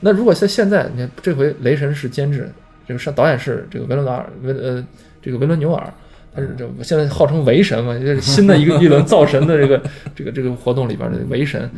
[0.00, 2.50] 那如果在现在，你看这回雷神是监制，
[2.86, 4.84] 这个上导演是这个维伦纳尔维呃
[5.20, 5.92] 这个维伦纽尔，
[6.34, 9.82] 他是这现在号称维神嘛，就是新的一个 一轮造神的这个
[10.14, 11.70] 这个这个活动里边的维神，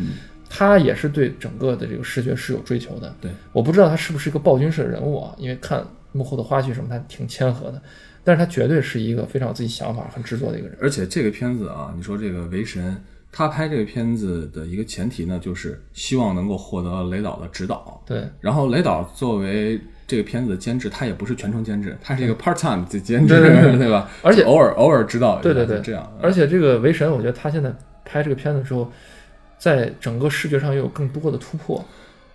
[0.56, 3.12] 他也是对整个的这个视觉是有追求的。
[3.20, 7.82] 对，我不知道他是不是一个暴君式的人物啊，因为看幕后的花絮什么，他挺谦和的，
[8.22, 10.78] 但是他绝对是一个非常有自己想法、很执着的一个人。
[10.80, 12.96] 而且这个片子啊，你说这个维神，
[13.32, 18.00] 他拍这个片子的一个前提呢，就是希望能够获得雷导的指导。
[18.06, 23.40] 对，然后雷导作为这个片子的监制，他也不是全程监制，他是一个 part time 的监制，
[23.76, 24.08] 对吧？
[24.22, 26.16] 而且偶尔偶尔指导对对对，这样。
[26.22, 27.74] 而且这个维神，我觉得他现在
[28.04, 28.88] 拍这个片子之后，
[29.58, 31.84] 在整个视觉上又有更多的突破。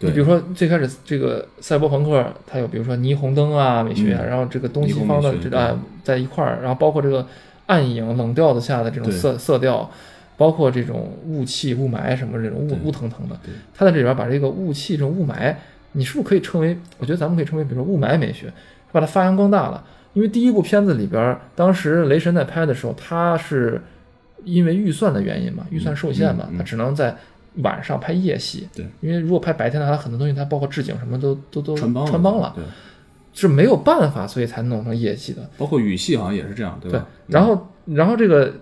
[0.02, 7.28] 你对比如说最开始这个赛博朋克，它有比如说霓虹灯啊美学，嗯然后这个东西方的这个啊在一块儿，然后包括这个
[7.66, 9.92] 暗影冷调子下的这种色色调，
[10.38, 15.54] 包括这种雾气雾霾什么这种雾雾腾腾的对，它在这里边把这个雾气这种雾霾，
[15.92, 16.78] 你是不是可以称为？
[16.98, 18.52] 我觉得咱们可以称为，比如说雾霾美学，
[18.94, 19.84] 把它发扬光大了。
[20.14, 23.82] 因为第一部片子里边，当时雷神在拍的时候，他是
[24.44, 27.16] 因为预算的原因嘛，预算受限嘛，他只能在
[27.64, 28.68] 晚上拍夜戏。
[28.74, 32.64] 对，因为如果拍白天的话，他很多东西它包括置景什么都都都穿帮穿帮了，对，
[33.34, 35.50] 是没有办法，所以才弄成夜戏的。
[35.58, 38.54] 包括语系好像也是这样，对对？，然后然后这个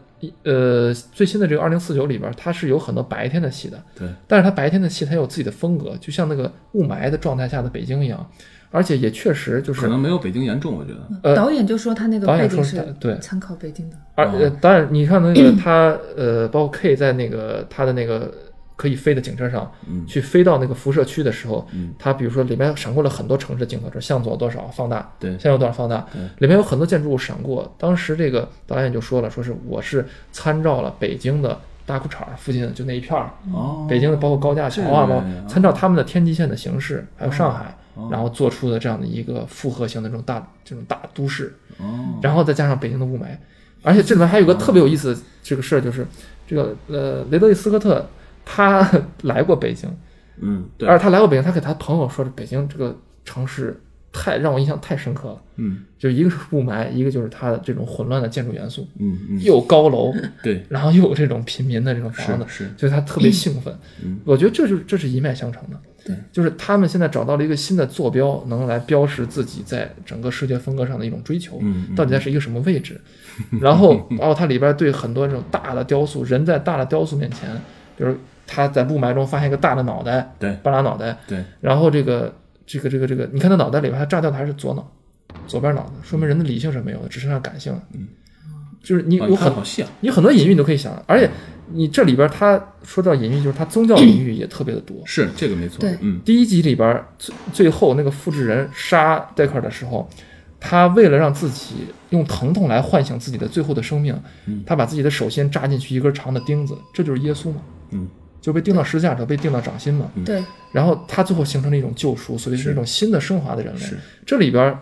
[0.43, 8.25] 呃最新的这个二零四九里边，它是有很多白天的戏的，对，但是它白天的戏它有自己的风格，就像那个雾霾的状态下的北京一样，
[8.71, 10.99] 而且也确实就是可能没有北京严重，我觉得。
[11.23, 13.17] 呃导演就说他那个导演背景是对。
[13.19, 18.33] 参考北京的，而呃，当然，你看那个 他呃，包括 K 在那个他的那个
[18.77, 20.07] 可以飞的警车上，嗯。
[20.07, 21.67] 去飞到那个辐射区的时候，
[21.99, 25.37] 它比如说里面闪过了很多城市的镜头，这向左多少放大，对。
[25.37, 26.05] 向右多少放大，
[26.37, 27.75] 里面有很多建筑物闪过。
[27.77, 38.07] 当时这个导演就说了，说是我是参照了北京的大裤衩附近的就那一片儿，哦，北京的包括高架桥啊，包括参照他们的天际线的形式，还有上海，哦。
[38.11, 41.55] 然后做出的这样的一个复合型的这种大这种大都市。
[41.79, 43.25] 哦，然后再加上北京的雾霾，
[43.81, 46.05] 而且这里面还有个特别有意思的这个事儿，就是
[46.47, 48.05] 这个呃雷德利·斯科特
[48.49, 48.89] 他
[49.23, 49.89] 来过北京，
[50.39, 53.77] 嗯，对，而且他来过北京，他给他朋友说，这北京这个城市
[54.13, 55.83] 太让我印象太深刻了，嗯。
[55.99, 63.75] 就一个是雾霾，一个就是它的这种混乱的建筑元素，嗯嗯，又有高楼，对，然后又有这种平民的这种房子，是是，所以他特别兴奋。
[64.03, 64.19] 嗯。
[64.23, 73.01] 我觉得这就是这是一脉相承的，对，就是他们现在找到了一个新的坐标，能来标识自己在整个世界风格上的一种追求，嗯嗯到底在是一个什么位置。
[73.59, 77.49] 然后，包括它里边对很多这种大的雕塑，人在大的雕塑面前，
[77.97, 78.13] 比如
[78.47, 80.57] 他在雾霾中发现一个大的脑袋，对。
[80.63, 82.33] 半拉脑袋，对，然后这个
[82.65, 84.89] 这个这个这个，你看他脑袋里边，他炸掉的还是左脑，
[85.45, 87.83] 左边脑子，说明人的理性是没有的，只剩下感性了。
[87.93, 88.07] 嗯，
[88.81, 91.29] 就是你哦有很多隐喻你都可以想，而且
[91.73, 94.95] 你这里边他说到隐喻，就是他宗教隐喻也特别的多。
[95.05, 95.97] 是这个没错，对。
[95.99, 96.21] 嗯。
[96.23, 100.09] 第一集里边最最后那个复制人杀戴克尔的时候，
[100.59, 104.63] 他为了让自己用疼痛来唤醒自己的最后的生命，嗯。
[104.65, 108.07] 他把自己的手先扎进去一根长的钉子，这就是耶稣嘛，嗯，
[108.39, 110.09] 就被钉到十字架上，被钉到掌心嘛。
[110.25, 112.71] 对，然后他最后形成了一种救赎，所以是是。
[112.71, 113.79] 一种新的升华的人类。
[113.79, 113.97] 是。
[114.25, 114.77] 这里边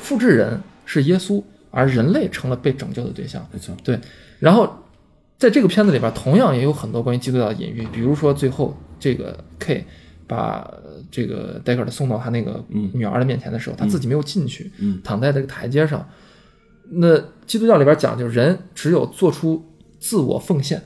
[0.00, 3.46] 复制人是耶稣，而人类成了被拯救的对象。
[3.52, 3.98] 没错，对，
[4.38, 4.70] 然后
[5.38, 9.84] 在这个片子里边，同样也有很多关于基督教的隐喻，比如说最后这个 K
[10.26, 12.90] 把呃这个戴克尔送到他那个嗯。
[12.92, 15.00] 女儿的面前的时候，他自己没有进去，嗯。
[15.02, 16.06] 躺在这个台阶上。
[16.94, 17.16] 那
[17.46, 19.64] 基督教里边讲，就是人只有做出
[19.98, 20.82] 自我奉献、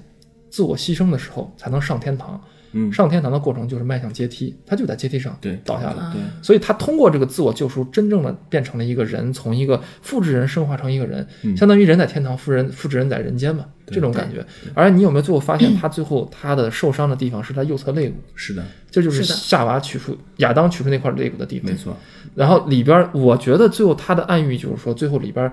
[0.56, 2.40] 自我牺牲的时候，才能上天堂。
[2.72, 6.10] 嗯，上天堂的过程就是迈向阶梯，他就在阶梯上对倒下了。
[6.14, 14.44] 对，所以他通过这个自我救赎，真正的变成了一个人，从一个复制人升华成一个人，嗯相当于人在天堂，复人复制人在人间嘛，这种感觉。
[14.74, 21.76] 而你有没有最后发现，他最后他的受伤的地方是他右侧肋骨，是的，这就是夏娃取出亚当取出那块肋骨的地方没。
[21.76, 21.94] 错，
[22.34, 25.52] 然后里边，我觉得最后他的暗喻就是说，最后里边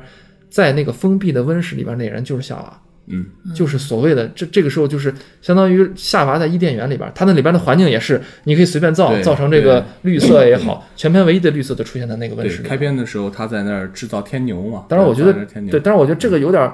[0.49, 2.81] 在那个封闭的温室里边那人就是夏娃。
[3.07, 3.25] 嗯。
[3.55, 15.33] 就是所谓的这这个时候就是相当于夏娃在伊甸园里边，它那里边的环境也是你可以随便造，造成这个绿色也好，全篇唯一的绿色的出现在那个温对室，开篇的时候他在那儿制造天牛嘛，当然，我觉得
[15.69, 16.71] 对，但是我觉得这个有点，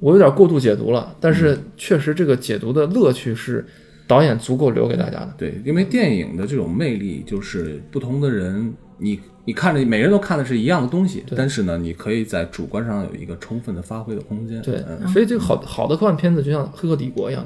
[0.00, 1.14] 我有点过度解读了。
[1.20, 3.64] 但是确实这个解读的乐趣是，
[4.06, 5.34] 导演足够留给大家的。
[5.36, 9.18] 对，因为电影的这种魅力就是不同的人，你
[9.48, 14.60] 你看着每个人都看的是一样的东西，但是呢，你可以在主观上有一个充分的发挥的空间。
[14.60, 17.42] 对嗯，所以这个好好的科幻片子就像《黑客帝国》一样，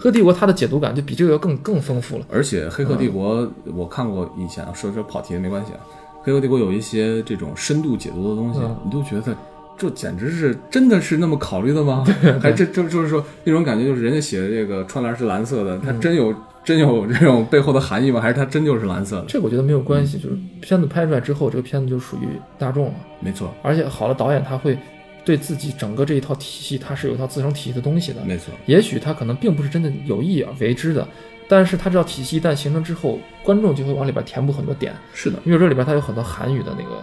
[0.00, 2.26] 黑客帝国》它的解读感就比这个要更更丰富了。
[2.28, 5.78] 而且《黑客帝国》我看过以前，说说跑题没关系啊，
[6.24, 9.36] 《黑客帝国》有一些这种深度解读的东西，嗯你都觉得
[9.78, 12.04] 这简直是真的是那么考虑的吗？
[12.42, 16.34] 还这这就是说那种感觉，就是人家写的这个窗帘是蓝色的，它真有、
[16.64, 18.20] 真有这种背后的含义吗？
[18.20, 19.26] 还是它真就是蓝色的？
[19.28, 22.26] 这个我觉得没有关系，就是片子拍出来之后，这个片子就属于
[22.58, 22.94] 大众了。
[23.20, 24.76] 没错，而且好的导演他会
[25.24, 28.20] 对自己整个这一套体系，他是有一套自成体系的东西的。
[28.24, 31.06] 没错，也许他可能并不是真的有意而为之的，
[31.48, 34.94] 但是他这套体系一旦形成之后，观众就会往里边填补很多点。
[35.12, 37.02] 是的，因为这里边它有很多韩语的那个，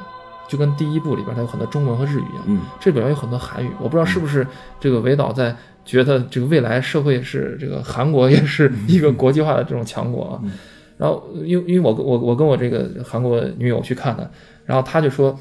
[0.52, 4.45] 就跟第一部里边它有很多中文和日语一样，嗯，这里边有很多韩语，我不知道是不是
[4.82, 10.41] 这个韦导在觉得这个未来社会是这个韩国也是一个国际化的这种强国啊。
[10.43, 10.52] 嗯。
[10.97, 14.30] 然后因为因为我我我跟我这个韩国女友去看的，
[14.66, 15.39] 然后他就说，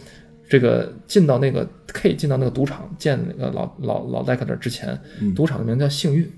[0.49, 5.35] 这个进到那个 K 进到那个赌场见那个老老老戴克那儿之前，嗯。
[5.35, 6.31] 赌场的名字叫幸运，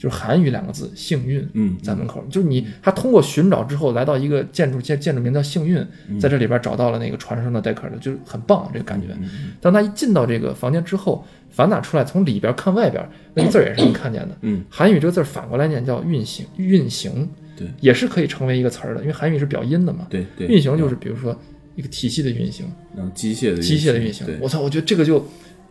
[0.00, 5.76] 就是韩语两个字幸运，嗯在门口，就是你他通过寻找之后来到一个建筑建建筑名叫幸运，
[6.08, 9.08] 嗯在这里边找到了那个传说中的戴克尔，就是很棒这个感觉。
[9.20, 14.34] 嗯当他一进到这个房间之后，反打出来，从里边看外边，那个字儿也是能看见的。
[14.40, 20.06] 嗯， 韩语这个字儿反过来念叫运行，运行，对也是可以成为一个词儿的，因为韩语是表音的嘛。
[20.08, 21.38] 对对，运行就是比如说
[21.76, 22.64] 一个体系的运行，
[22.96, 24.26] 嗯机械的机械的运行。
[24.40, 25.22] 我操，我觉得这个就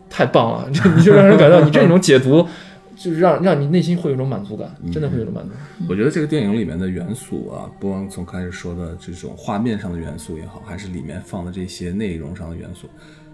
[0.08, 2.46] 太棒了， 这你就让人感到你这种解读，
[3.02, 5.58] 就是让让你内心会有一种满足感，真的会有一种满足感。
[5.88, 12.86] 我觉得这个电影里面的元素啊，不光从开始说的这种画面上的元素也好，还是里面放的这些内容上的元素，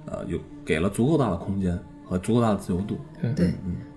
[0.04, 2.96] 呃，有给了足够大的空间和足够大的自由度。
[3.34, 3.52] 对，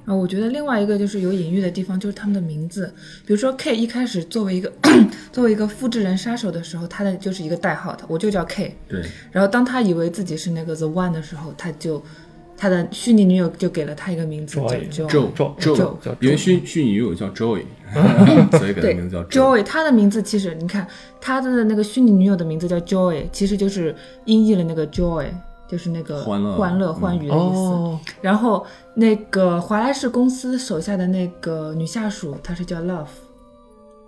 [0.06, 2.92] 啊，我觉得另外一个就是有隐喻的地方，就是他们的名字。
[3.28, 4.74] 比如说 K 一开始作为一个
[5.32, 8.76] 作为一个复制人杀手的时候，他的就是一个代号，我就叫 K。
[8.88, 12.04] 对，然后当他以为自己是那个 The One 的时候，他就
[12.62, 15.08] 他的虚拟女友就给了他一个名字叫 Joy Joy。
[15.08, 17.64] Joe Joe Joe，叫因为虚虚拟女友叫 Joey，
[18.60, 19.62] 所以给他对名字叫 Joe。
[19.62, 20.86] Joy，他的名字其实你看
[21.22, 23.96] 他的那个虚拟女友的名字叫 Joy，其实就是
[24.26, 25.28] 音译了那个 Joy，
[25.70, 26.58] 就是那个欢乐。
[26.58, 26.94] 欢乐、嗯。
[26.96, 27.56] 欢愉的意思。
[27.56, 33.06] 哦，然后那个华莱士公司手下的那个女下属，她是叫 Love，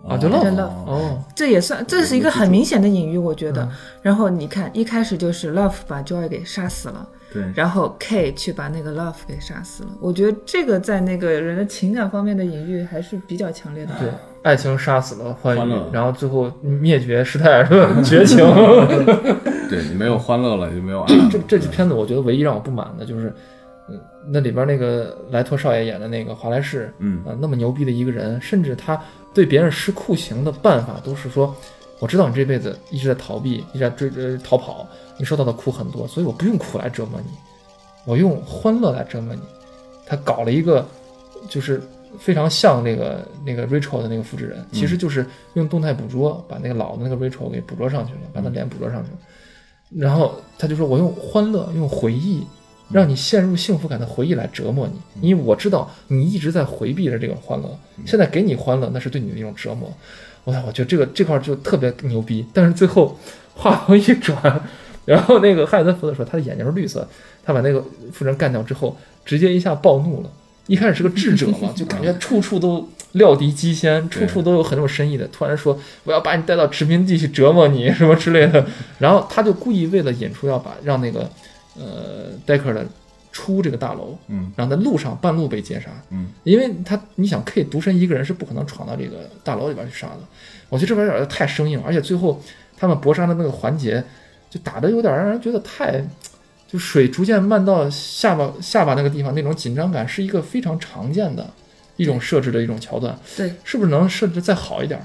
[0.06, 0.70] 啊，就叫 love，Love。
[0.86, 3.64] 哦，这也算，这是一个很明显的隐喻，我觉得。
[3.64, 3.72] 嗯。
[4.02, 9.90] 然后你看，一开始就是 Love 把 Joy 给杀死了，对，然后 K 去把那个 Love 给杀死了。
[10.00, 13.94] 我觉得这个在那个人的情感方面的隐喻还是比较强烈的。
[14.00, 14.10] 对，
[14.44, 17.96] 爱情杀死了欢愉欢乐，然后最后灭绝师太是吧？
[18.04, 18.40] 绝情。
[19.70, 21.30] 对你没有欢乐了，也就没有爱了。
[21.32, 23.34] 这这支片子我觉得唯一让我不满的就是，
[23.88, 23.98] 嗯，
[24.30, 29.02] 那里边那个莱托少爷演的那个华莱士，嗯啊，那么牛逼的一个人，甚至他
[29.34, 31.56] 对别人施酷刑的办法都是说，
[32.02, 34.88] 我知道你这辈子一直在逃避，一直在追呃逃跑，
[35.20, 37.32] 你受到的苦很多，所以我不用苦来折磨你，
[38.06, 39.42] 我用欢乐来折磨你。
[40.08, 40.84] 他搞了一个
[41.48, 41.80] 就是
[42.20, 45.24] 非常像那个那个 Rachel 的那个复制人，其实就是
[45.54, 49.18] 用动态捕捉把那个老的那个 Rachel 给捕捉上去了，把他脸捕捉上去了。
[49.92, 52.44] 然后他就说：“我用欢乐，用回忆，
[52.90, 59.92] 让你陷入幸福感的回忆来折磨你，因为我知道你一直在回避着这个欢乐，现在给你欢乐，那是对你的一种折磨。
[60.44, 62.46] 我操，我觉得这个这块就特别牛逼。
[62.54, 63.18] 但是最后
[63.56, 64.62] 话锋一转，
[65.06, 67.08] 然后那个汉森福特说他的眼睛是绿色，
[67.44, 70.30] 他把那个富人干掉之后，直接一下暴怒了。
[70.68, 75.28] 一开始是个智者嘛，就感觉处处都料敌机先，处处都有很有深意的。
[75.28, 78.66] 突然说我要把你带到殖民地去折磨你什么之类的，
[79.00, 81.30] 然后他就故意为了引出要把让那个
[81.76, 82.86] 呃戴克的
[83.32, 90.20] 出这个大楼，嗯然后在路上半路被截杀，嗯，因为他你想 K 独身一个人是不可能闯到这个大楼里边去杀的。
[90.70, 92.42] 我觉得这边有点太生硬，而且最后
[92.78, 94.04] 他们搏杀的那个环节
[94.50, 96.04] 就打的有点让人觉得太，
[96.68, 101.50] 就水逐渐漫到下巴下巴那个地方，那种紧张感是一个非常常见的
[101.98, 105.00] 一种设置的一种桥段，对，是不是能设置再好一点？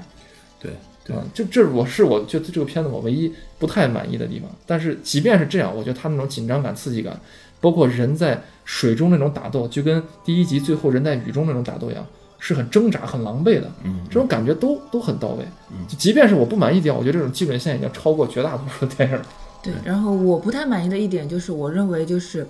[0.59, 0.71] 对
[1.03, 1.23] 对吧？
[1.33, 4.49] 就这我是我觉得这个片子我唯一不太满意的地方。
[4.65, 7.17] 但是即便是这样，我觉得他那种紧张感、刺激感，
[7.59, 12.05] 包括人在水中那种打斗，就跟第一集最后人在雨中那种打斗一样，
[12.37, 13.71] 是很挣扎、很狼狈的。
[13.83, 15.45] 嗯这种感觉都都很到位。
[15.87, 19.25] 就即便是我不满意点，我觉得这种基准线已经超过绝大多数电影了。
[19.63, 22.47] 对，然后我不太满意的一点就是，我认为就是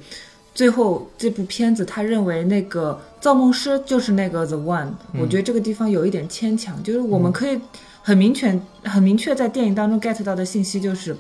[0.54, 4.90] 最后这部片子，他认为那个造梦师就是那个 The One，、
[5.20, 7.60] 我觉得这个地方有一点牵强，就是我们可以
[8.02, 11.16] 很明确、很明确在电影当中 get 到的信息就是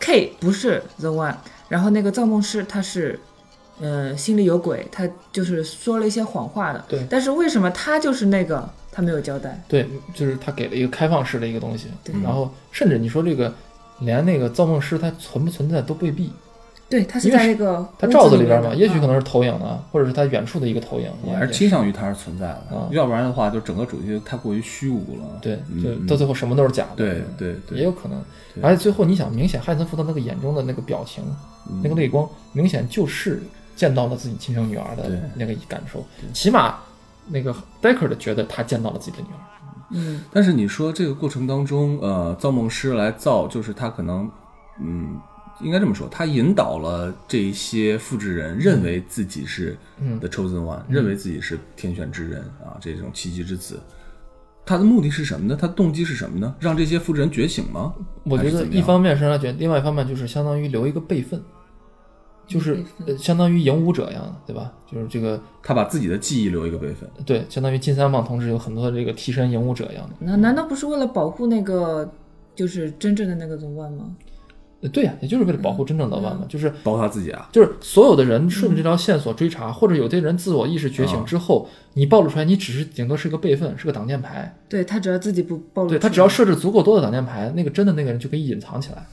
[0.00, 1.36] K 不是 The One，
[1.68, 3.20] 然后那个造梦师他是。
[3.80, 6.84] 呃，心里有鬼，他就是说了一些谎话的。
[6.88, 7.06] 对。
[7.08, 9.62] 但是为什么他就是那个他没有交代。
[9.68, 12.14] 对，就是他给了一个开放式的一个东西，对。
[12.22, 13.52] 然后甚至你说这个
[14.00, 16.32] 连那个造梦师他存不存在都未必，
[16.88, 25.38] 对，他是在那个他罩子里里边嘛，也许可嗯能是投影的，或者是他远处的一个投影，我还是倾向于它是存在的啊，要不然的话，就整个主题太过于虚无了。
[25.42, 26.06] 对，嗯嗯。
[26.06, 27.78] 就到最后什么都是假的，对对对。
[27.78, 28.20] 也有可能。
[28.62, 31.22] 而且最后你想，明显汉森福特那个眼中的那个表情，
[31.70, 31.80] 嗯。
[31.82, 33.42] 那个泪光，明显就是
[33.78, 36.04] 见到了自己亲生女儿的那个感受，
[36.34, 36.78] 起码
[37.28, 39.38] 那个 Decker 的觉得他见到了自己的女儿。
[39.92, 44.28] 嗯，但是你说这个过程当中，呃，造梦师来造，就是他可能，
[44.80, 45.16] 嗯，
[45.62, 53.80] 应该这么说，他引导了这一些复制人认为自己是嗯 the chosen one，、认为自己是天选之人啊，这种奇迹之子。
[54.66, 55.56] 他的目的是什么呢？
[55.58, 56.54] 他动机是什么呢？
[56.58, 57.94] 让这些复制人觉醒吗？
[58.24, 61.42] 我觉得一方面是让他觉得，另外一方面就是相当于留一个备份，
[62.48, 64.72] 就是呃相当于影武者一样的，对吧？
[64.90, 67.08] 就是这个他把自己的记忆留一个备份。
[67.24, 70.16] 对，相当于金三棒同志有很多的这个替身影武者一样的。
[70.18, 72.10] 那难道不是为了保护那个
[72.56, 74.16] 就是真正的那个 The One 吗？
[74.80, 84.56] 呃对呀、也就是为了保护真正的万嘛，就是包括他自己啊，就是所有的人顺着这条线索追查，或者有些人自我意识觉醒之后，你暴露出来，你只是顶多是个备份，是个挡箭牌。
[84.68, 89.04] 对他只要自己不暴露出来，对他只要设置足够多的挡箭牌，那个真的那个人就可以隐藏起来。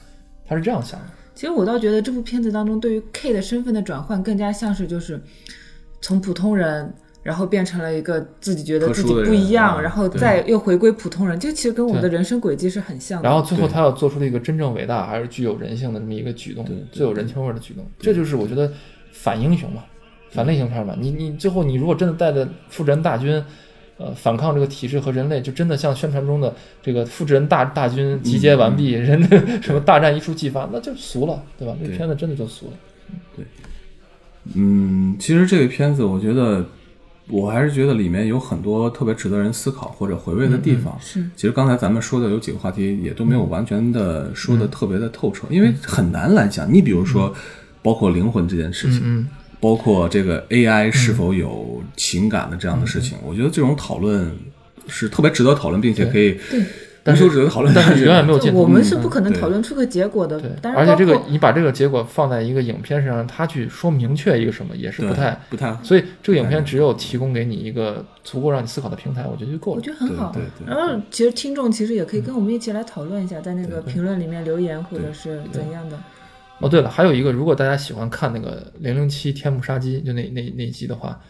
[0.46, 1.06] 他是这样想的。
[1.36, 5.20] 其实我倒觉得这部片子当中对于 K 的身份的转换，更加像是就是
[6.00, 6.90] 从普通人，
[7.22, 13.28] 然后变成了一个自己觉得自己不一样，啊然后再又回归普通人，这其实跟我们的人生轨迹是很像的。
[13.28, 18.72] 然后最后他要做出了一个真正伟大还是具有人性的这么一个举动最有人情味儿的举动，这就是我觉得
[19.12, 19.84] 反英雄嘛，
[20.30, 20.96] 反类型片嘛。
[20.98, 23.44] 你你最后你如果真的带着复仇人大军，
[23.98, 31.74] 呃，反抗这个体制和人类，就真的像宣传中的这个复制人大大军集结完毕，人的什么大战一触即发，那就俗了，对吧？
[31.82, 32.72] 这片子真的就俗了。
[33.34, 33.44] 对
[34.54, 36.64] 嗯，其实这个片子，我觉得，
[37.28, 40.96] 我还是觉得里面有很多特别值得人思考或者回味的地方。
[41.00, 46.72] 是其实刚才咱们说的有几个话题，也都没有完全的说的特别的透彻，因为很难来讲。
[46.72, 47.34] 你比如说，
[47.82, 49.28] 包括灵魂这件事情，嗯，
[49.60, 54.30] 包括这个 AI 是否有情感的这样的事情，我觉得这种讨论
[54.88, 56.38] 是特别值得讨论，并且可以
[57.06, 58.04] 无休止的讨论但是下去。
[58.04, 58.58] 永远没有尽头。
[58.58, 65.40] 我们是不可能讨论出个结果的对，，当然而且这个你把这个结果放在一个影片身上，让他去说明确一个什么，也是不太。
[65.48, 69.80] 不太所以这个影片只有提供给你一个足够让你思考的平台，我觉得就够了我。
[69.80, 70.32] 觉得很好。
[70.32, 75.96] 对对对然后其实听众其实也可以跟我们一起来讨论一下，在那个评论里面留言或者是怎样的。
[76.60, 81.20] 哦，对了，还有一个，如果大家喜欢看那个《零零七天幕杀机》，就那那那一集的话，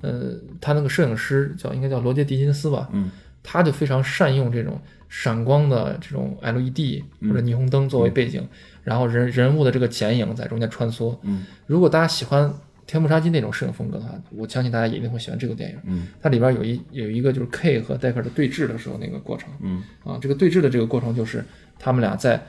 [0.00, 3.10] 呃，他那个摄影师叫应该叫罗杰·狄金斯吧，嗯，
[3.42, 8.46] 他就非常善用这种闪光的这种 LED 或者霓虹灯作为背景，
[8.82, 11.16] 然后人人物的这个剪影在中间穿梭。
[11.22, 12.52] 嗯，如果大家喜欢
[12.84, 15.78] 天幕杀机那种摄影风格的话，我相信大家也一定会喜欢这个电影。
[15.84, 19.48] 嗯，它里边有一有一个就是 K 和戴克的对峙的时候那个过程。
[19.60, 21.44] 嗯啊，这个对峙的这个过程就是
[21.78, 22.44] 他们俩在，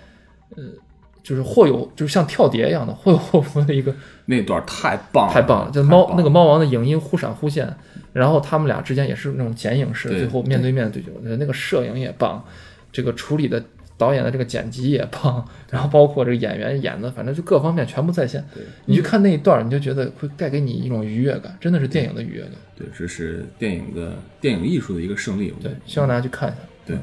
[0.55, 0.63] 呃，
[1.23, 3.95] 就是或有就是像跳碟一样的或有或无的一个
[4.25, 7.73] 那段太棒了，太棒了，就猫那个猫王的影音忽闪忽现，
[8.11, 12.43] 然后他们俩之间也是那种剪影式，对最后面对面的对决，我觉得那个摄影也棒，
[12.91, 13.63] 这个处理的
[13.97, 18.43] 导演的这个剪辑也棒，然后包括这个演员演的，反正就各方面全部在线。
[18.85, 22.51] 你去看那一段，你就觉得会带给你一种愉悦感，真的是电影的愉悦感。
[22.75, 25.53] 对，这是电影的电影艺术的一个胜利。
[25.61, 26.57] 对，希望大家去看一下。
[26.85, 26.97] 对，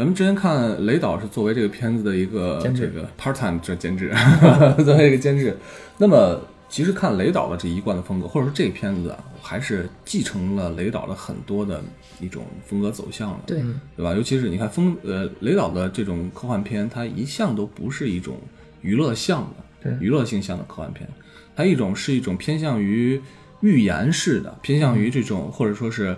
[0.00, 4.10] 咱们之前看雷导是作为这个片子的一个这个 part time 这监制，
[4.82, 5.54] 作为一个监制。
[5.98, 6.40] 那么
[6.70, 11.84] 其实看雷导的这一贯的风格，或者说这个片子啊，还是继承了雷导的很多的
[12.18, 13.40] 一种风格走向了。
[13.46, 13.62] 对，
[13.94, 14.14] 对吧？
[14.14, 18.38] 尤其是你看风呃雷导的这种科幻片，它一向都不是一种
[18.80, 21.06] 娱乐向的、娱乐性向的科幻片，
[21.54, 23.20] 它一种是一种偏向于
[23.60, 26.16] 预言式的，偏向于这种、或者说是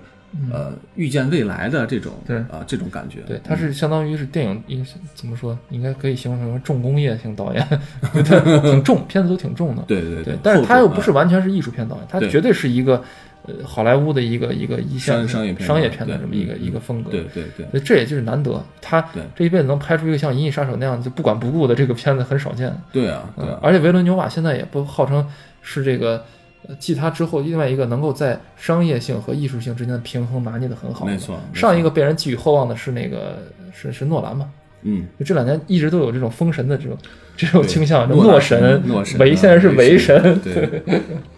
[0.51, 3.21] 呃预见未来的这种对啊、这种感觉。
[3.27, 7.67] 对，他是相当于是电影一个怎么说，应该可以形容成重工业型导演，
[8.25, 9.83] 他挺重， 片子都挺重的。
[9.87, 13.03] 对对对，但是他又不是完全是艺术片导演，他绝对是一个
[13.45, 17.11] 呃好莱坞的一个一个一线商商业片商业片的这么一个嗯一个风格。
[17.11, 19.07] 对对对这也就是难得，他
[19.37, 22.75] 这一辈子能拍出一个像《银翼杀手》那样就不管不顾的这个片子很少见。
[22.91, 25.27] 对啊对啊，嗯而且维伦纽瓦现在也不号称
[25.61, 26.25] 是这个。
[26.69, 31.13] 呃继他之后，另外一个能够在商业性和艺术性之间的平衡拿捏的很好的。
[31.13, 33.39] 没错上一个被人寄予厚望的是那个
[33.73, 34.51] 是是诺兰嘛？
[34.85, 36.99] 嗯，就这两年一直都有这种封神的这种
[37.37, 40.83] 这种倾向，诺诺神诺神维现在是维神，对。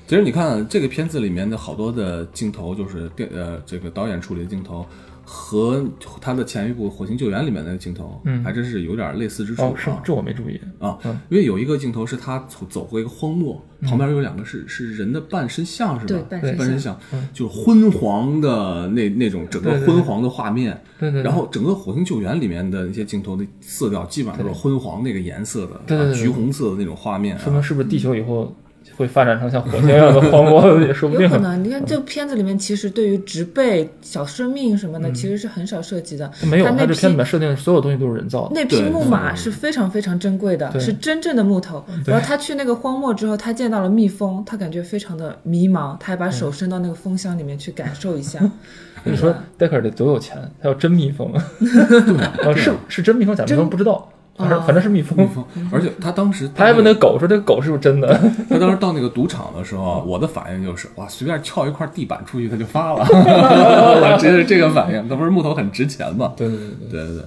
[0.07, 4.87] 其实你看这个片子里面的好多的镜头，就是电呃这个导演处理的镜头，
[5.25, 5.85] 和
[6.21, 10.03] 他的前一部《火星救援》里面那个镜头，嗯还真是有点类似之处哦，是吗啊。
[10.05, 10.61] 这我没注意。
[10.79, 16.09] 啊嗯，因为有一个镜头是他走走过一个荒漠，旁边有两个是是人的半身像是吧？
[16.09, 20.81] 对半身半身像像，就是昏黄的那那种整个昏黄的画面。
[20.99, 27.41] 对对对然后整个《火星救援》里面的那些镜头的色调基本上都是昏黄那个颜色的，对对对对啊橘红色的那种画面啊。
[27.43, 28.55] 说明是不是地球以后
[28.97, 31.39] 会发展成像火星一样的荒漠也说不定有可。
[31.39, 36.31] 能，你看这个片子里面，其实对于植被、小生命什么的，其实是很少涉及的。
[36.43, 38.53] 没有，它那它这片里面设定的所有东西都是人造的。
[38.55, 41.85] 那匹木马是非常非常珍贵的，是真正的木头。
[42.07, 48.39] 然后他去那个荒漠之后，他见到了蜜蜂，他感觉非常的迷茫，他还把手伸到那个蜂箱里面去感受一下。
[49.07, 50.37] 你说戴克尔得多有钱？
[50.63, 51.45] 他要真蜜蜂，啊
[52.57, 55.17] 是是真蜜蜂假蜜蜂不知道，反正反正是蜜蜂。
[55.17, 58.09] 蜜蜂而且他当时他还问那个狗说这个狗是不是真的？
[58.49, 65.07] 他当时到那个赌场的时候，我的反应就是哇，随便撬一块地板出去他就发了， 我直接是这个反应。
[65.09, 66.33] 那不是木头很值钱吗？
[66.37, 67.25] 对对对对，对对对，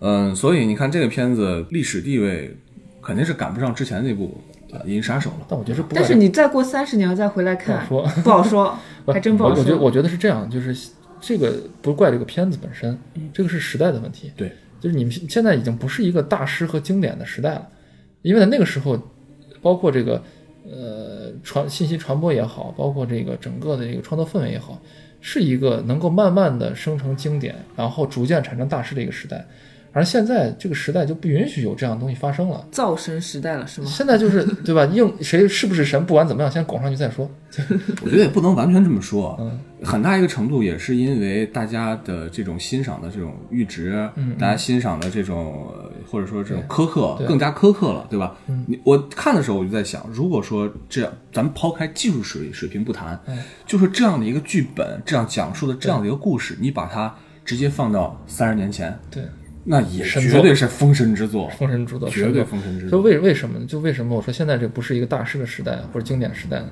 [0.00, 2.56] 嗯，所以你看这个片子历史地位
[3.02, 4.38] 肯定是赶不上之前那部
[4.86, 5.46] 《银翼杀手》了。
[5.48, 9.76] 但我觉得不但是你再过三十年再回来看，不好说 不好说，还真不好我我觉得。
[9.78, 10.76] 我觉得是这样，就是
[11.20, 12.98] 这个不怪这个片子本身，
[13.32, 14.30] 这个是时代的问题。
[14.36, 17.68] 对，就是你们现在已经不是一个大师和经典的时代了，
[18.22, 18.98] 因为在那个时候，
[19.60, 20.22] 包括这个
[20.64, 24.80] 呃传信息传播也好，包括这个整个的这个创作氛围也好，
[25.20, 29.46] 是一个能够慢慢的生成经典，然后逐渐产生大师的一个时代。
[29.92, 32.64] 而现在这个时代就不允许有这样的东西发生了。
[32.70, 33.86] 造神时代了是吗？
[33.88, 34.84] 现在就是 对吧？
[34.86, 37.28] 硬谁是不是神，不管怎么样，先拱上去再说。
[38.02, 48.36] 我觉得也不能完全这么说，嗯很大一个程度也是因为大家的这种欣赏的这种阈值，大家欣赏的这种呃或者说这种苛刻更加苛刻了，对吧？
[48.66, 57.12] 你我看的时候我就在想，如果说这样，咱们抛开技术水水平不谈，嗯就是这样的一个剧本，这样讲述的这样的一个故事，你把它
[57.44, 59.24] 直接放到三十年前，对，
[59.64, 63.02] 那也是绝对是封神之作，封神之作，绝对封神之作就作。
[63.02, 63.66] 为为什么呢？
[63.66, 66.68] 就为什么我说现在这不是一个大师的时代或者经典时代呢？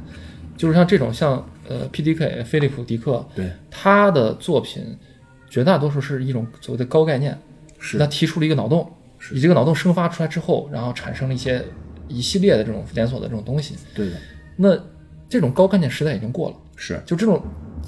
[0.56, 1.34] 就是像这种像
[1.68, 2.42] 呃 P.D.K.
[2.42, 4.82] 菲利普·迪克，对，他的作品
[5.48, 7.38] 绝大多数是一种所谓的高概念，
[7.78, 8.90] 是他提出了一个脑洞，
[9.32, 11.64] 以这个脑洞生发出来之后，然后产生了一些
[12.08, 13.76] 一系列的这种连锁的这种东西。
[13.94, 14.16] 对的，
[14.56, 14.76] 那
[15.28, 17.40] 这种高概念时代已经过了，是就这种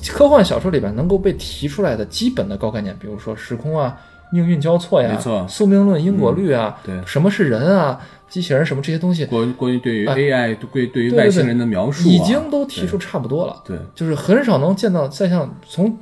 [0.08, 4.00] 科幻小说里边能够被提出来的基本的高概念，比如说时空啊、
[4.32, 13.62] 命运交错呀、没错宿命论、因果律啊，对什么是人啊、机器人什么这些东西，关于关于对于哎 AI 对对于外星人的描述啊，已经都提出差不多了。
[13.64, 15.96] 对就是很少能见到再像从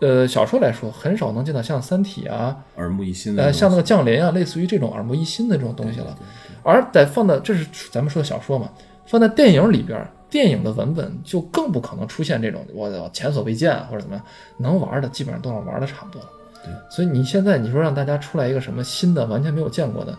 [0.00, 6.16] 呃小说来说，很少能见到像《三体》啊，耳目一新的呃，像那个降临啊，类似于这种耳目一新的这种东西了。
[6.62, 8.68] 而在放到这是咱们说的小说嘛，
[9.06, 14.24] 放在电影里边，电影的文本就更不可能出现这种我我前所未见啊或者怎么样，
[14.58, 16.28] 能玩的基本上都能玩的差不多了。
[16.66, 20.14] 对，所以你现在你说让大家出来一个什么新的完全没有见过的，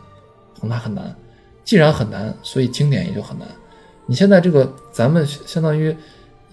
[0.60, 1.14] 恐怕很难。
[1.64, 3.45] 既然很难，所以经典也就很难。
[4.06, 5.95] 你现在这个咱们相当于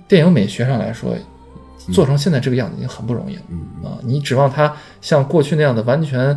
[0.08, 1.14] 电影美学上来说，
[1.92, 3.42] 做成现在这个样子已经很不容易了。
[3.48, 6.36] 嗯啊，你指望它像过去那样的完全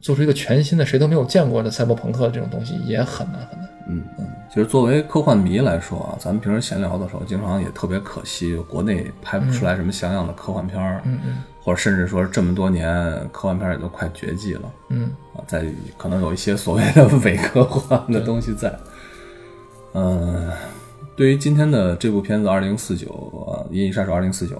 [0.00, 3.68] 做出一个全新的、谁都没有见过的赛博朋克这种东西，也很难很难。
[3.88, 11.36] 嗯嗯，其实作为科幻迷来说啊，咱们平时闲聊的时候，经常也特别可惜，国内拍不出来什么像样的科幻片儿，嗯嗯
[11.66, 12.94] 或者甚至说这么多年
[13.32, 15.64] 科幻片儿也都快绝迹了嗯，啊，在
[15.98, 18.72] 可能有一些所谓的伪科幻的东西在。
[19.92, 20.48] 嗯，
[21.16, 23.08] 对于今天的这部片子《二零四九》
[23.50, 24.54] 啊，《银翼杀手二零四九》，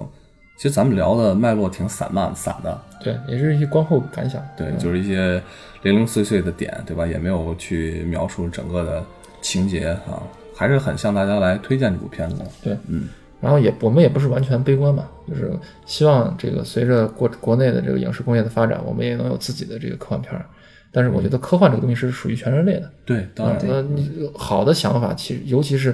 [0.57, 4.45] 其实咱们聊的脉络挺散漫散的，对，也是一些观后感想。
[4.57, 5.41] 对，就是一些
[5.83, 7.07] 零零碎碎的点，对吧？
[7.07, 9.01] 也没有去描述整个的
[9.41, 10.21] 情节啊，
[10.53, 12.41] 还是很向大家来推荐这部片子。
[12.61, 13.07] 对，嗯，
[13.39, 15.51] 然后也我们也不是完全悲观嘛，就是
[15.85, 20.45] 希望这个随着国国内的这个影视工业的发展，我们也能有自己的这个科幻片儿。
[20.91, 25.93] 但是我觉得科幻这个东西是属于全人类的，对，当然，呃，你好的想法，其实尤其是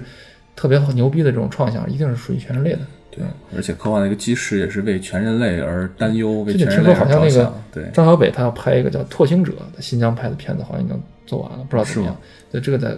[0.55, 2.79] 特别牛逼的这种创想，一定是属于全人类的。
[3.11, 3.23] 对，
[3.55, 7.63] 而且科幻的一个基石也是为全人类而担忧，为全人类而说好像那个着想。
[7.73, 12.15] 对，张小北他要拍一个叫《拓星者》的新疆拍的片子，好像已经做完了，不知道怎么样。
[12.51, 12.95] 对，这个在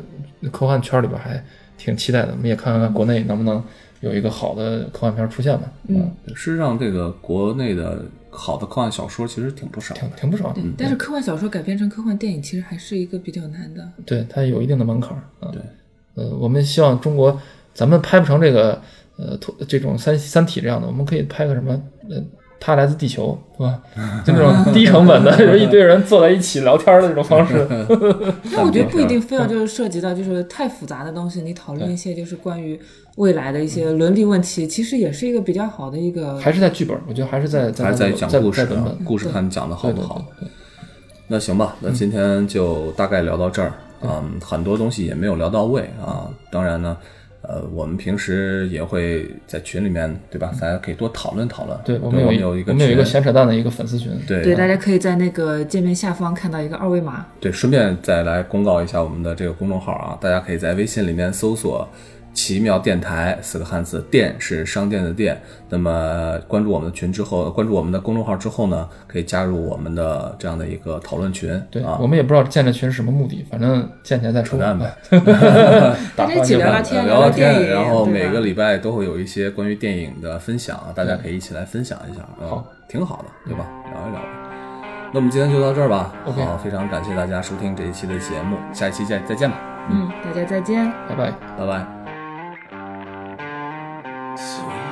[0.52, 1.44] 科幻圈里边还
[1.78, 3.64] 挺期待的，我们也看看国内能不能
[4.06, 5.64] 有一个好的科幻片出现吧。
[5.88, 9.96] 嗯，事实上，这个国内的好的科幻小说其实挺不少。
[9.96, 10.62] 挺挺不少的。
[10.78, 13.92] 但是科幻小说改编成科幻电影，其实还是一个比较难的。
[14.06, 15.24] 对，它有一定的门槛儿。
[15.40, 15.62] 啊对，
[16.14, 17.42] 呃，我们希望中国
[17.74, 18.80] 咱们拍不成这个
[19.18, 21.74] 呃拓这种三三体这样的，我们可以拍个什么
[22.10, 22.24] 呃
[22.66, 23.80] 他来自地球，是吧？
[24.26, 27.64] 就那种低成本的，有 一堆人坐在一起聊天的这种方式。
[28.52, 32.80] 那我觉得不一定非要就是涉及到就是太复杂的东西，你讨论一些就是关于
[33.18, 36.40] 未来的一些伦理问题，其实也是一个比较好的一个。
[36.40, 38.68] 还是在剧本，我觉得还是在还是在在在讲故事
[39.06, 40.26] 故事看你讲的好对对不好。
[40.40, 40.52] 对对
[41.28, 43.74] 那行吧，那今天就大概聊到这儿。
[44.02, 46.28] 嗯，很多东西也没有聊到位啊。
[46.52, 46.98] 当然呢，
[47.48, 50.52] 呃，我们平时也会在群里面，对吧？
[50.60, 51.78] 大家可以多讨论讨论。
[51.86, 54.12] 对，我我们有一有一个我们有一个闲扯淡的一个粉丝群。
[54.28, 61.88] 对对，大家可以在那个界面下方看到一个二维码，对，顺便再来公告一下我们的这个公众号啊，大家可以在微信里面搜索
[62.36, 65.42] “奇妙电台”四个汉字，店是商店的店。
[65.70, 71.50] 那么关注我们的群之后，关注我们的公众号之后呢，可以加入我们的这样的一个讨论群。
[71.72, 74.60] 对，啊我，们也不知道建这群是什么目的，反正建起来再说。
[74.60, 74.96] 扯淡呗。
[76.16, 83.66] 大家一起聊聊天，聊聊天，然后每个礼拜都会有一些关于电影的分享，大家可以一起来分享一下，啊好，挺好的，对吧？
[83.92, 84.22] 聊一聊。
[85.14, 86.14] 那我们今天就到这儿吧。
[86.26, 89.58] 好，非常感谢大家收听这一期的节目，下一期见，再见吧，
[89.90, 90.92] 嗯，大家再见。
[91.08, 91.32] 拜拜。
[91.58, 92.05] 拜拜。
[94.38, 94.85] So.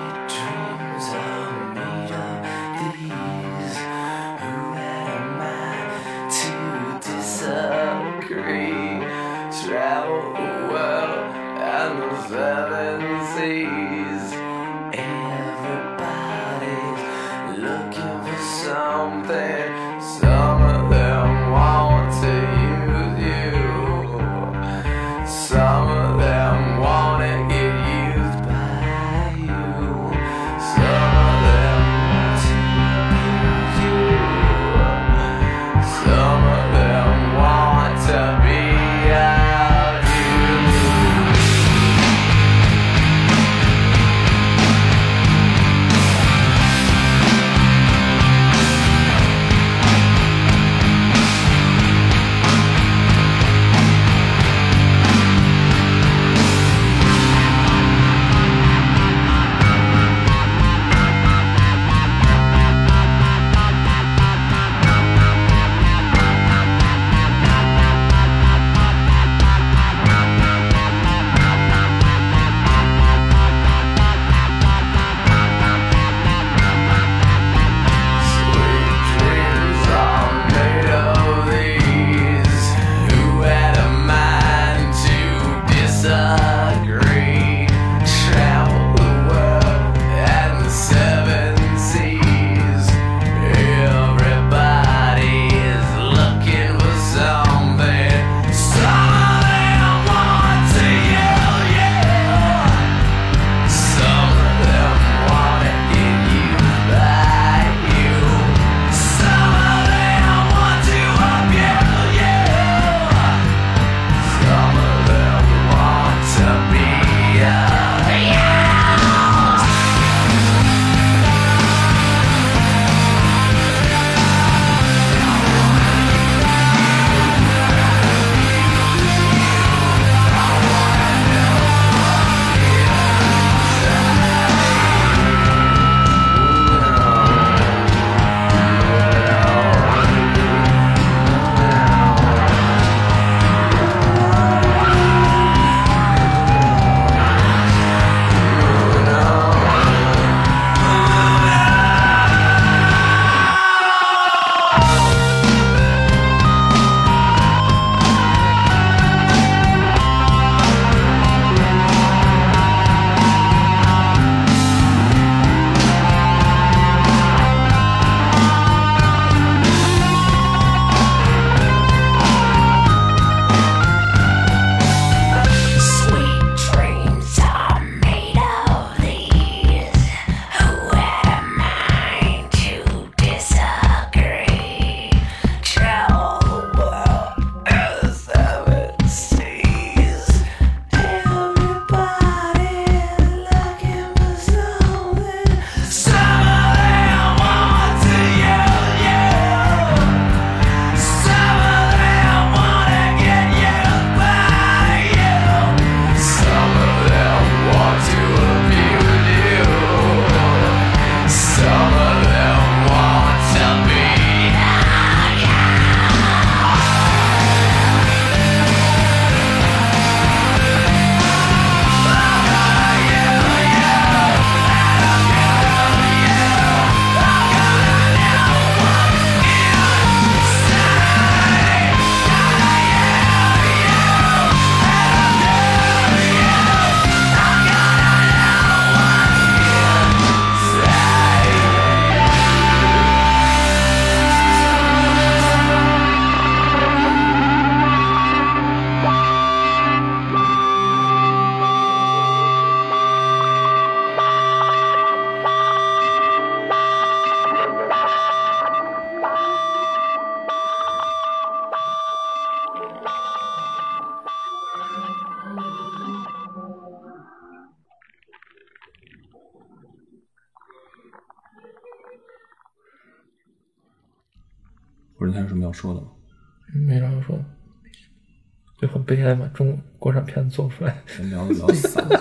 [279.23, 281.01] 就很悲哀嘛，中国产片子做出来。
[281.07, 282.15] 先 聊聊《三体》。《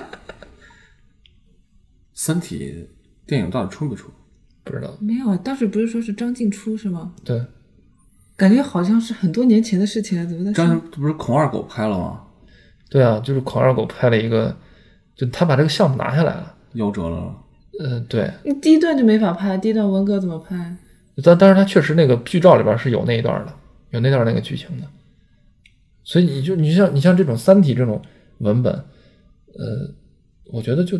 [2.14, 2.88] 三体》
[3.28, 4.10] 电影到底出没出？
[4.64, 7.12] 不知道，没有啊，当时不是说是张晋出是吗？
[7.24, 7.44] 对，
[8.36, 12.22] 感觉好像是很多年前的事情了，怎么在张不是孔二狗拍了吗？
[12.88, 14.56] 对啊，就是孔二狗拍了一个，
[15.16, 16.54] 就他把这个项目拿下来了。
[16.74, 17.36] 夭折了。
[17.80, 20.76] 呃，对，你第一段就没法拍，第一段文革怎么拍？
[21.24, 23.52] 但但是他确实那个剧照里边是有那一段的，
[23.90, 24.86] 有那段那个剧情的。
[26.04, 28.00] 所以你就你像你像这种《三体》这种
[28.38, 29.94] 文本，呃，
[30.52, 30.98] 我觉得就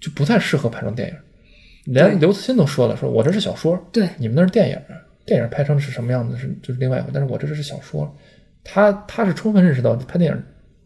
[0.00, 1.14] 就不太适合拍成电影。
[1.92, 4.78] 连刘慈欣都说了，说我这是小说，对你们那是电影，
[5.24, 8.14] 电影拍成是什么样子是就是另外一回，但是我这是小说。
[8.62, 10.42] 他他是充分认识到拍电影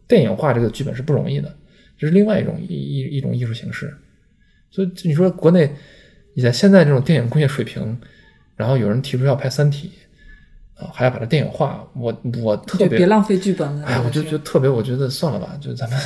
[0.07, 1.53] 电影化这个剧本是不容易的，
[1.97, 3.93] 这是另外一种一一一种艺术形式。
[4.71, 5.69] 所以你说国内
[6.35, 7.99] 你在现在这种电影工业水平，
[8.55, 9.89] 然后有人提出要拍《三体》，
[10.83, 13.85] 啊，还要把它电影化，我我特别别浪费剧本了。
[13.85, 15.99] 哎，我就真的觉得特别，我觉得算了吧，就咱们，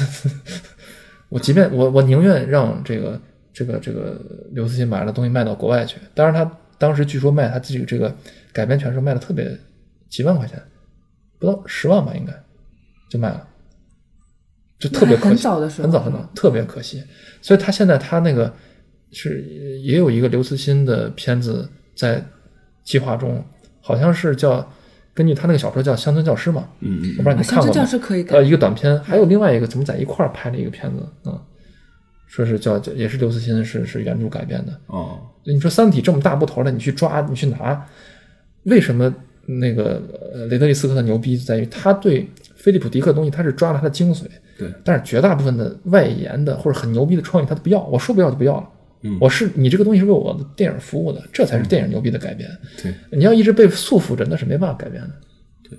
[1.29, 3.19] 我即便我我宁愿让这个
[3.53, 4.21] 这个这个
[4.51, 5.97] 刘慈欣把这东西卖到国外去。
[6.13, 8.15] 当然，他当时据说卖他自己这个
[8.53, 9.57] 改编权是卖的特别
[10.09, 10.61] 几万块钱，
[11.39, 12.33] 不到十万吧，应该
[13.09, 13.47] 就卖了，
[14.79, 17.03] 就特别可惜很早的时候很早很早，特别可惜。
[17.41, 18.53] 所以他现在他那个
[19.11, 19.41] 是
[19.81, 22.23] 也有一个刘慈欣的片子在
[22.83, 23.43] 计划中，
[23.87, 24.69] 好像是叫
[25.13, 27.73] 根据他那个小说叫《乡村教师》嘛，嗯嗯我不知道你啊乡村看过吗？
[27.73, 31.39] 教师可以改呃，一个短片，还有另外一个怎么在一块儿拍了一个片子，嗯，
[32.27, 34.77] 说是叫叫也是刘慈欣是是原著改编的。
[34.87, 37.81] 哦，你说《三体》这么大部头的，你去抓你去拿，
[38.63, 39.13] 为什么
[39.45, 40.01] 那个
[40.33, 44.25] 呃雷德利·斯科特牛逼在于他对菲利普·迪克的东西他是抓了他的精髓，
[44.59, 48.69] 对，但是绝大部分的外延的或者很牛逼的创意他都不要，我说不要就不要了。
[49.01, 52.49] 嗯我是你这个东西是为我的电影服务的，这才是电影牛逼的改编。
[52.81, 55.11] 对，你要一直被束缚着，那是没办法改编的。
[55.69, 55.77] 对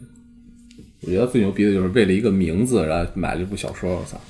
[1.02, 4.20] 我觉得最牛逼的就是为了一个名字，然后买了一部小说，我操！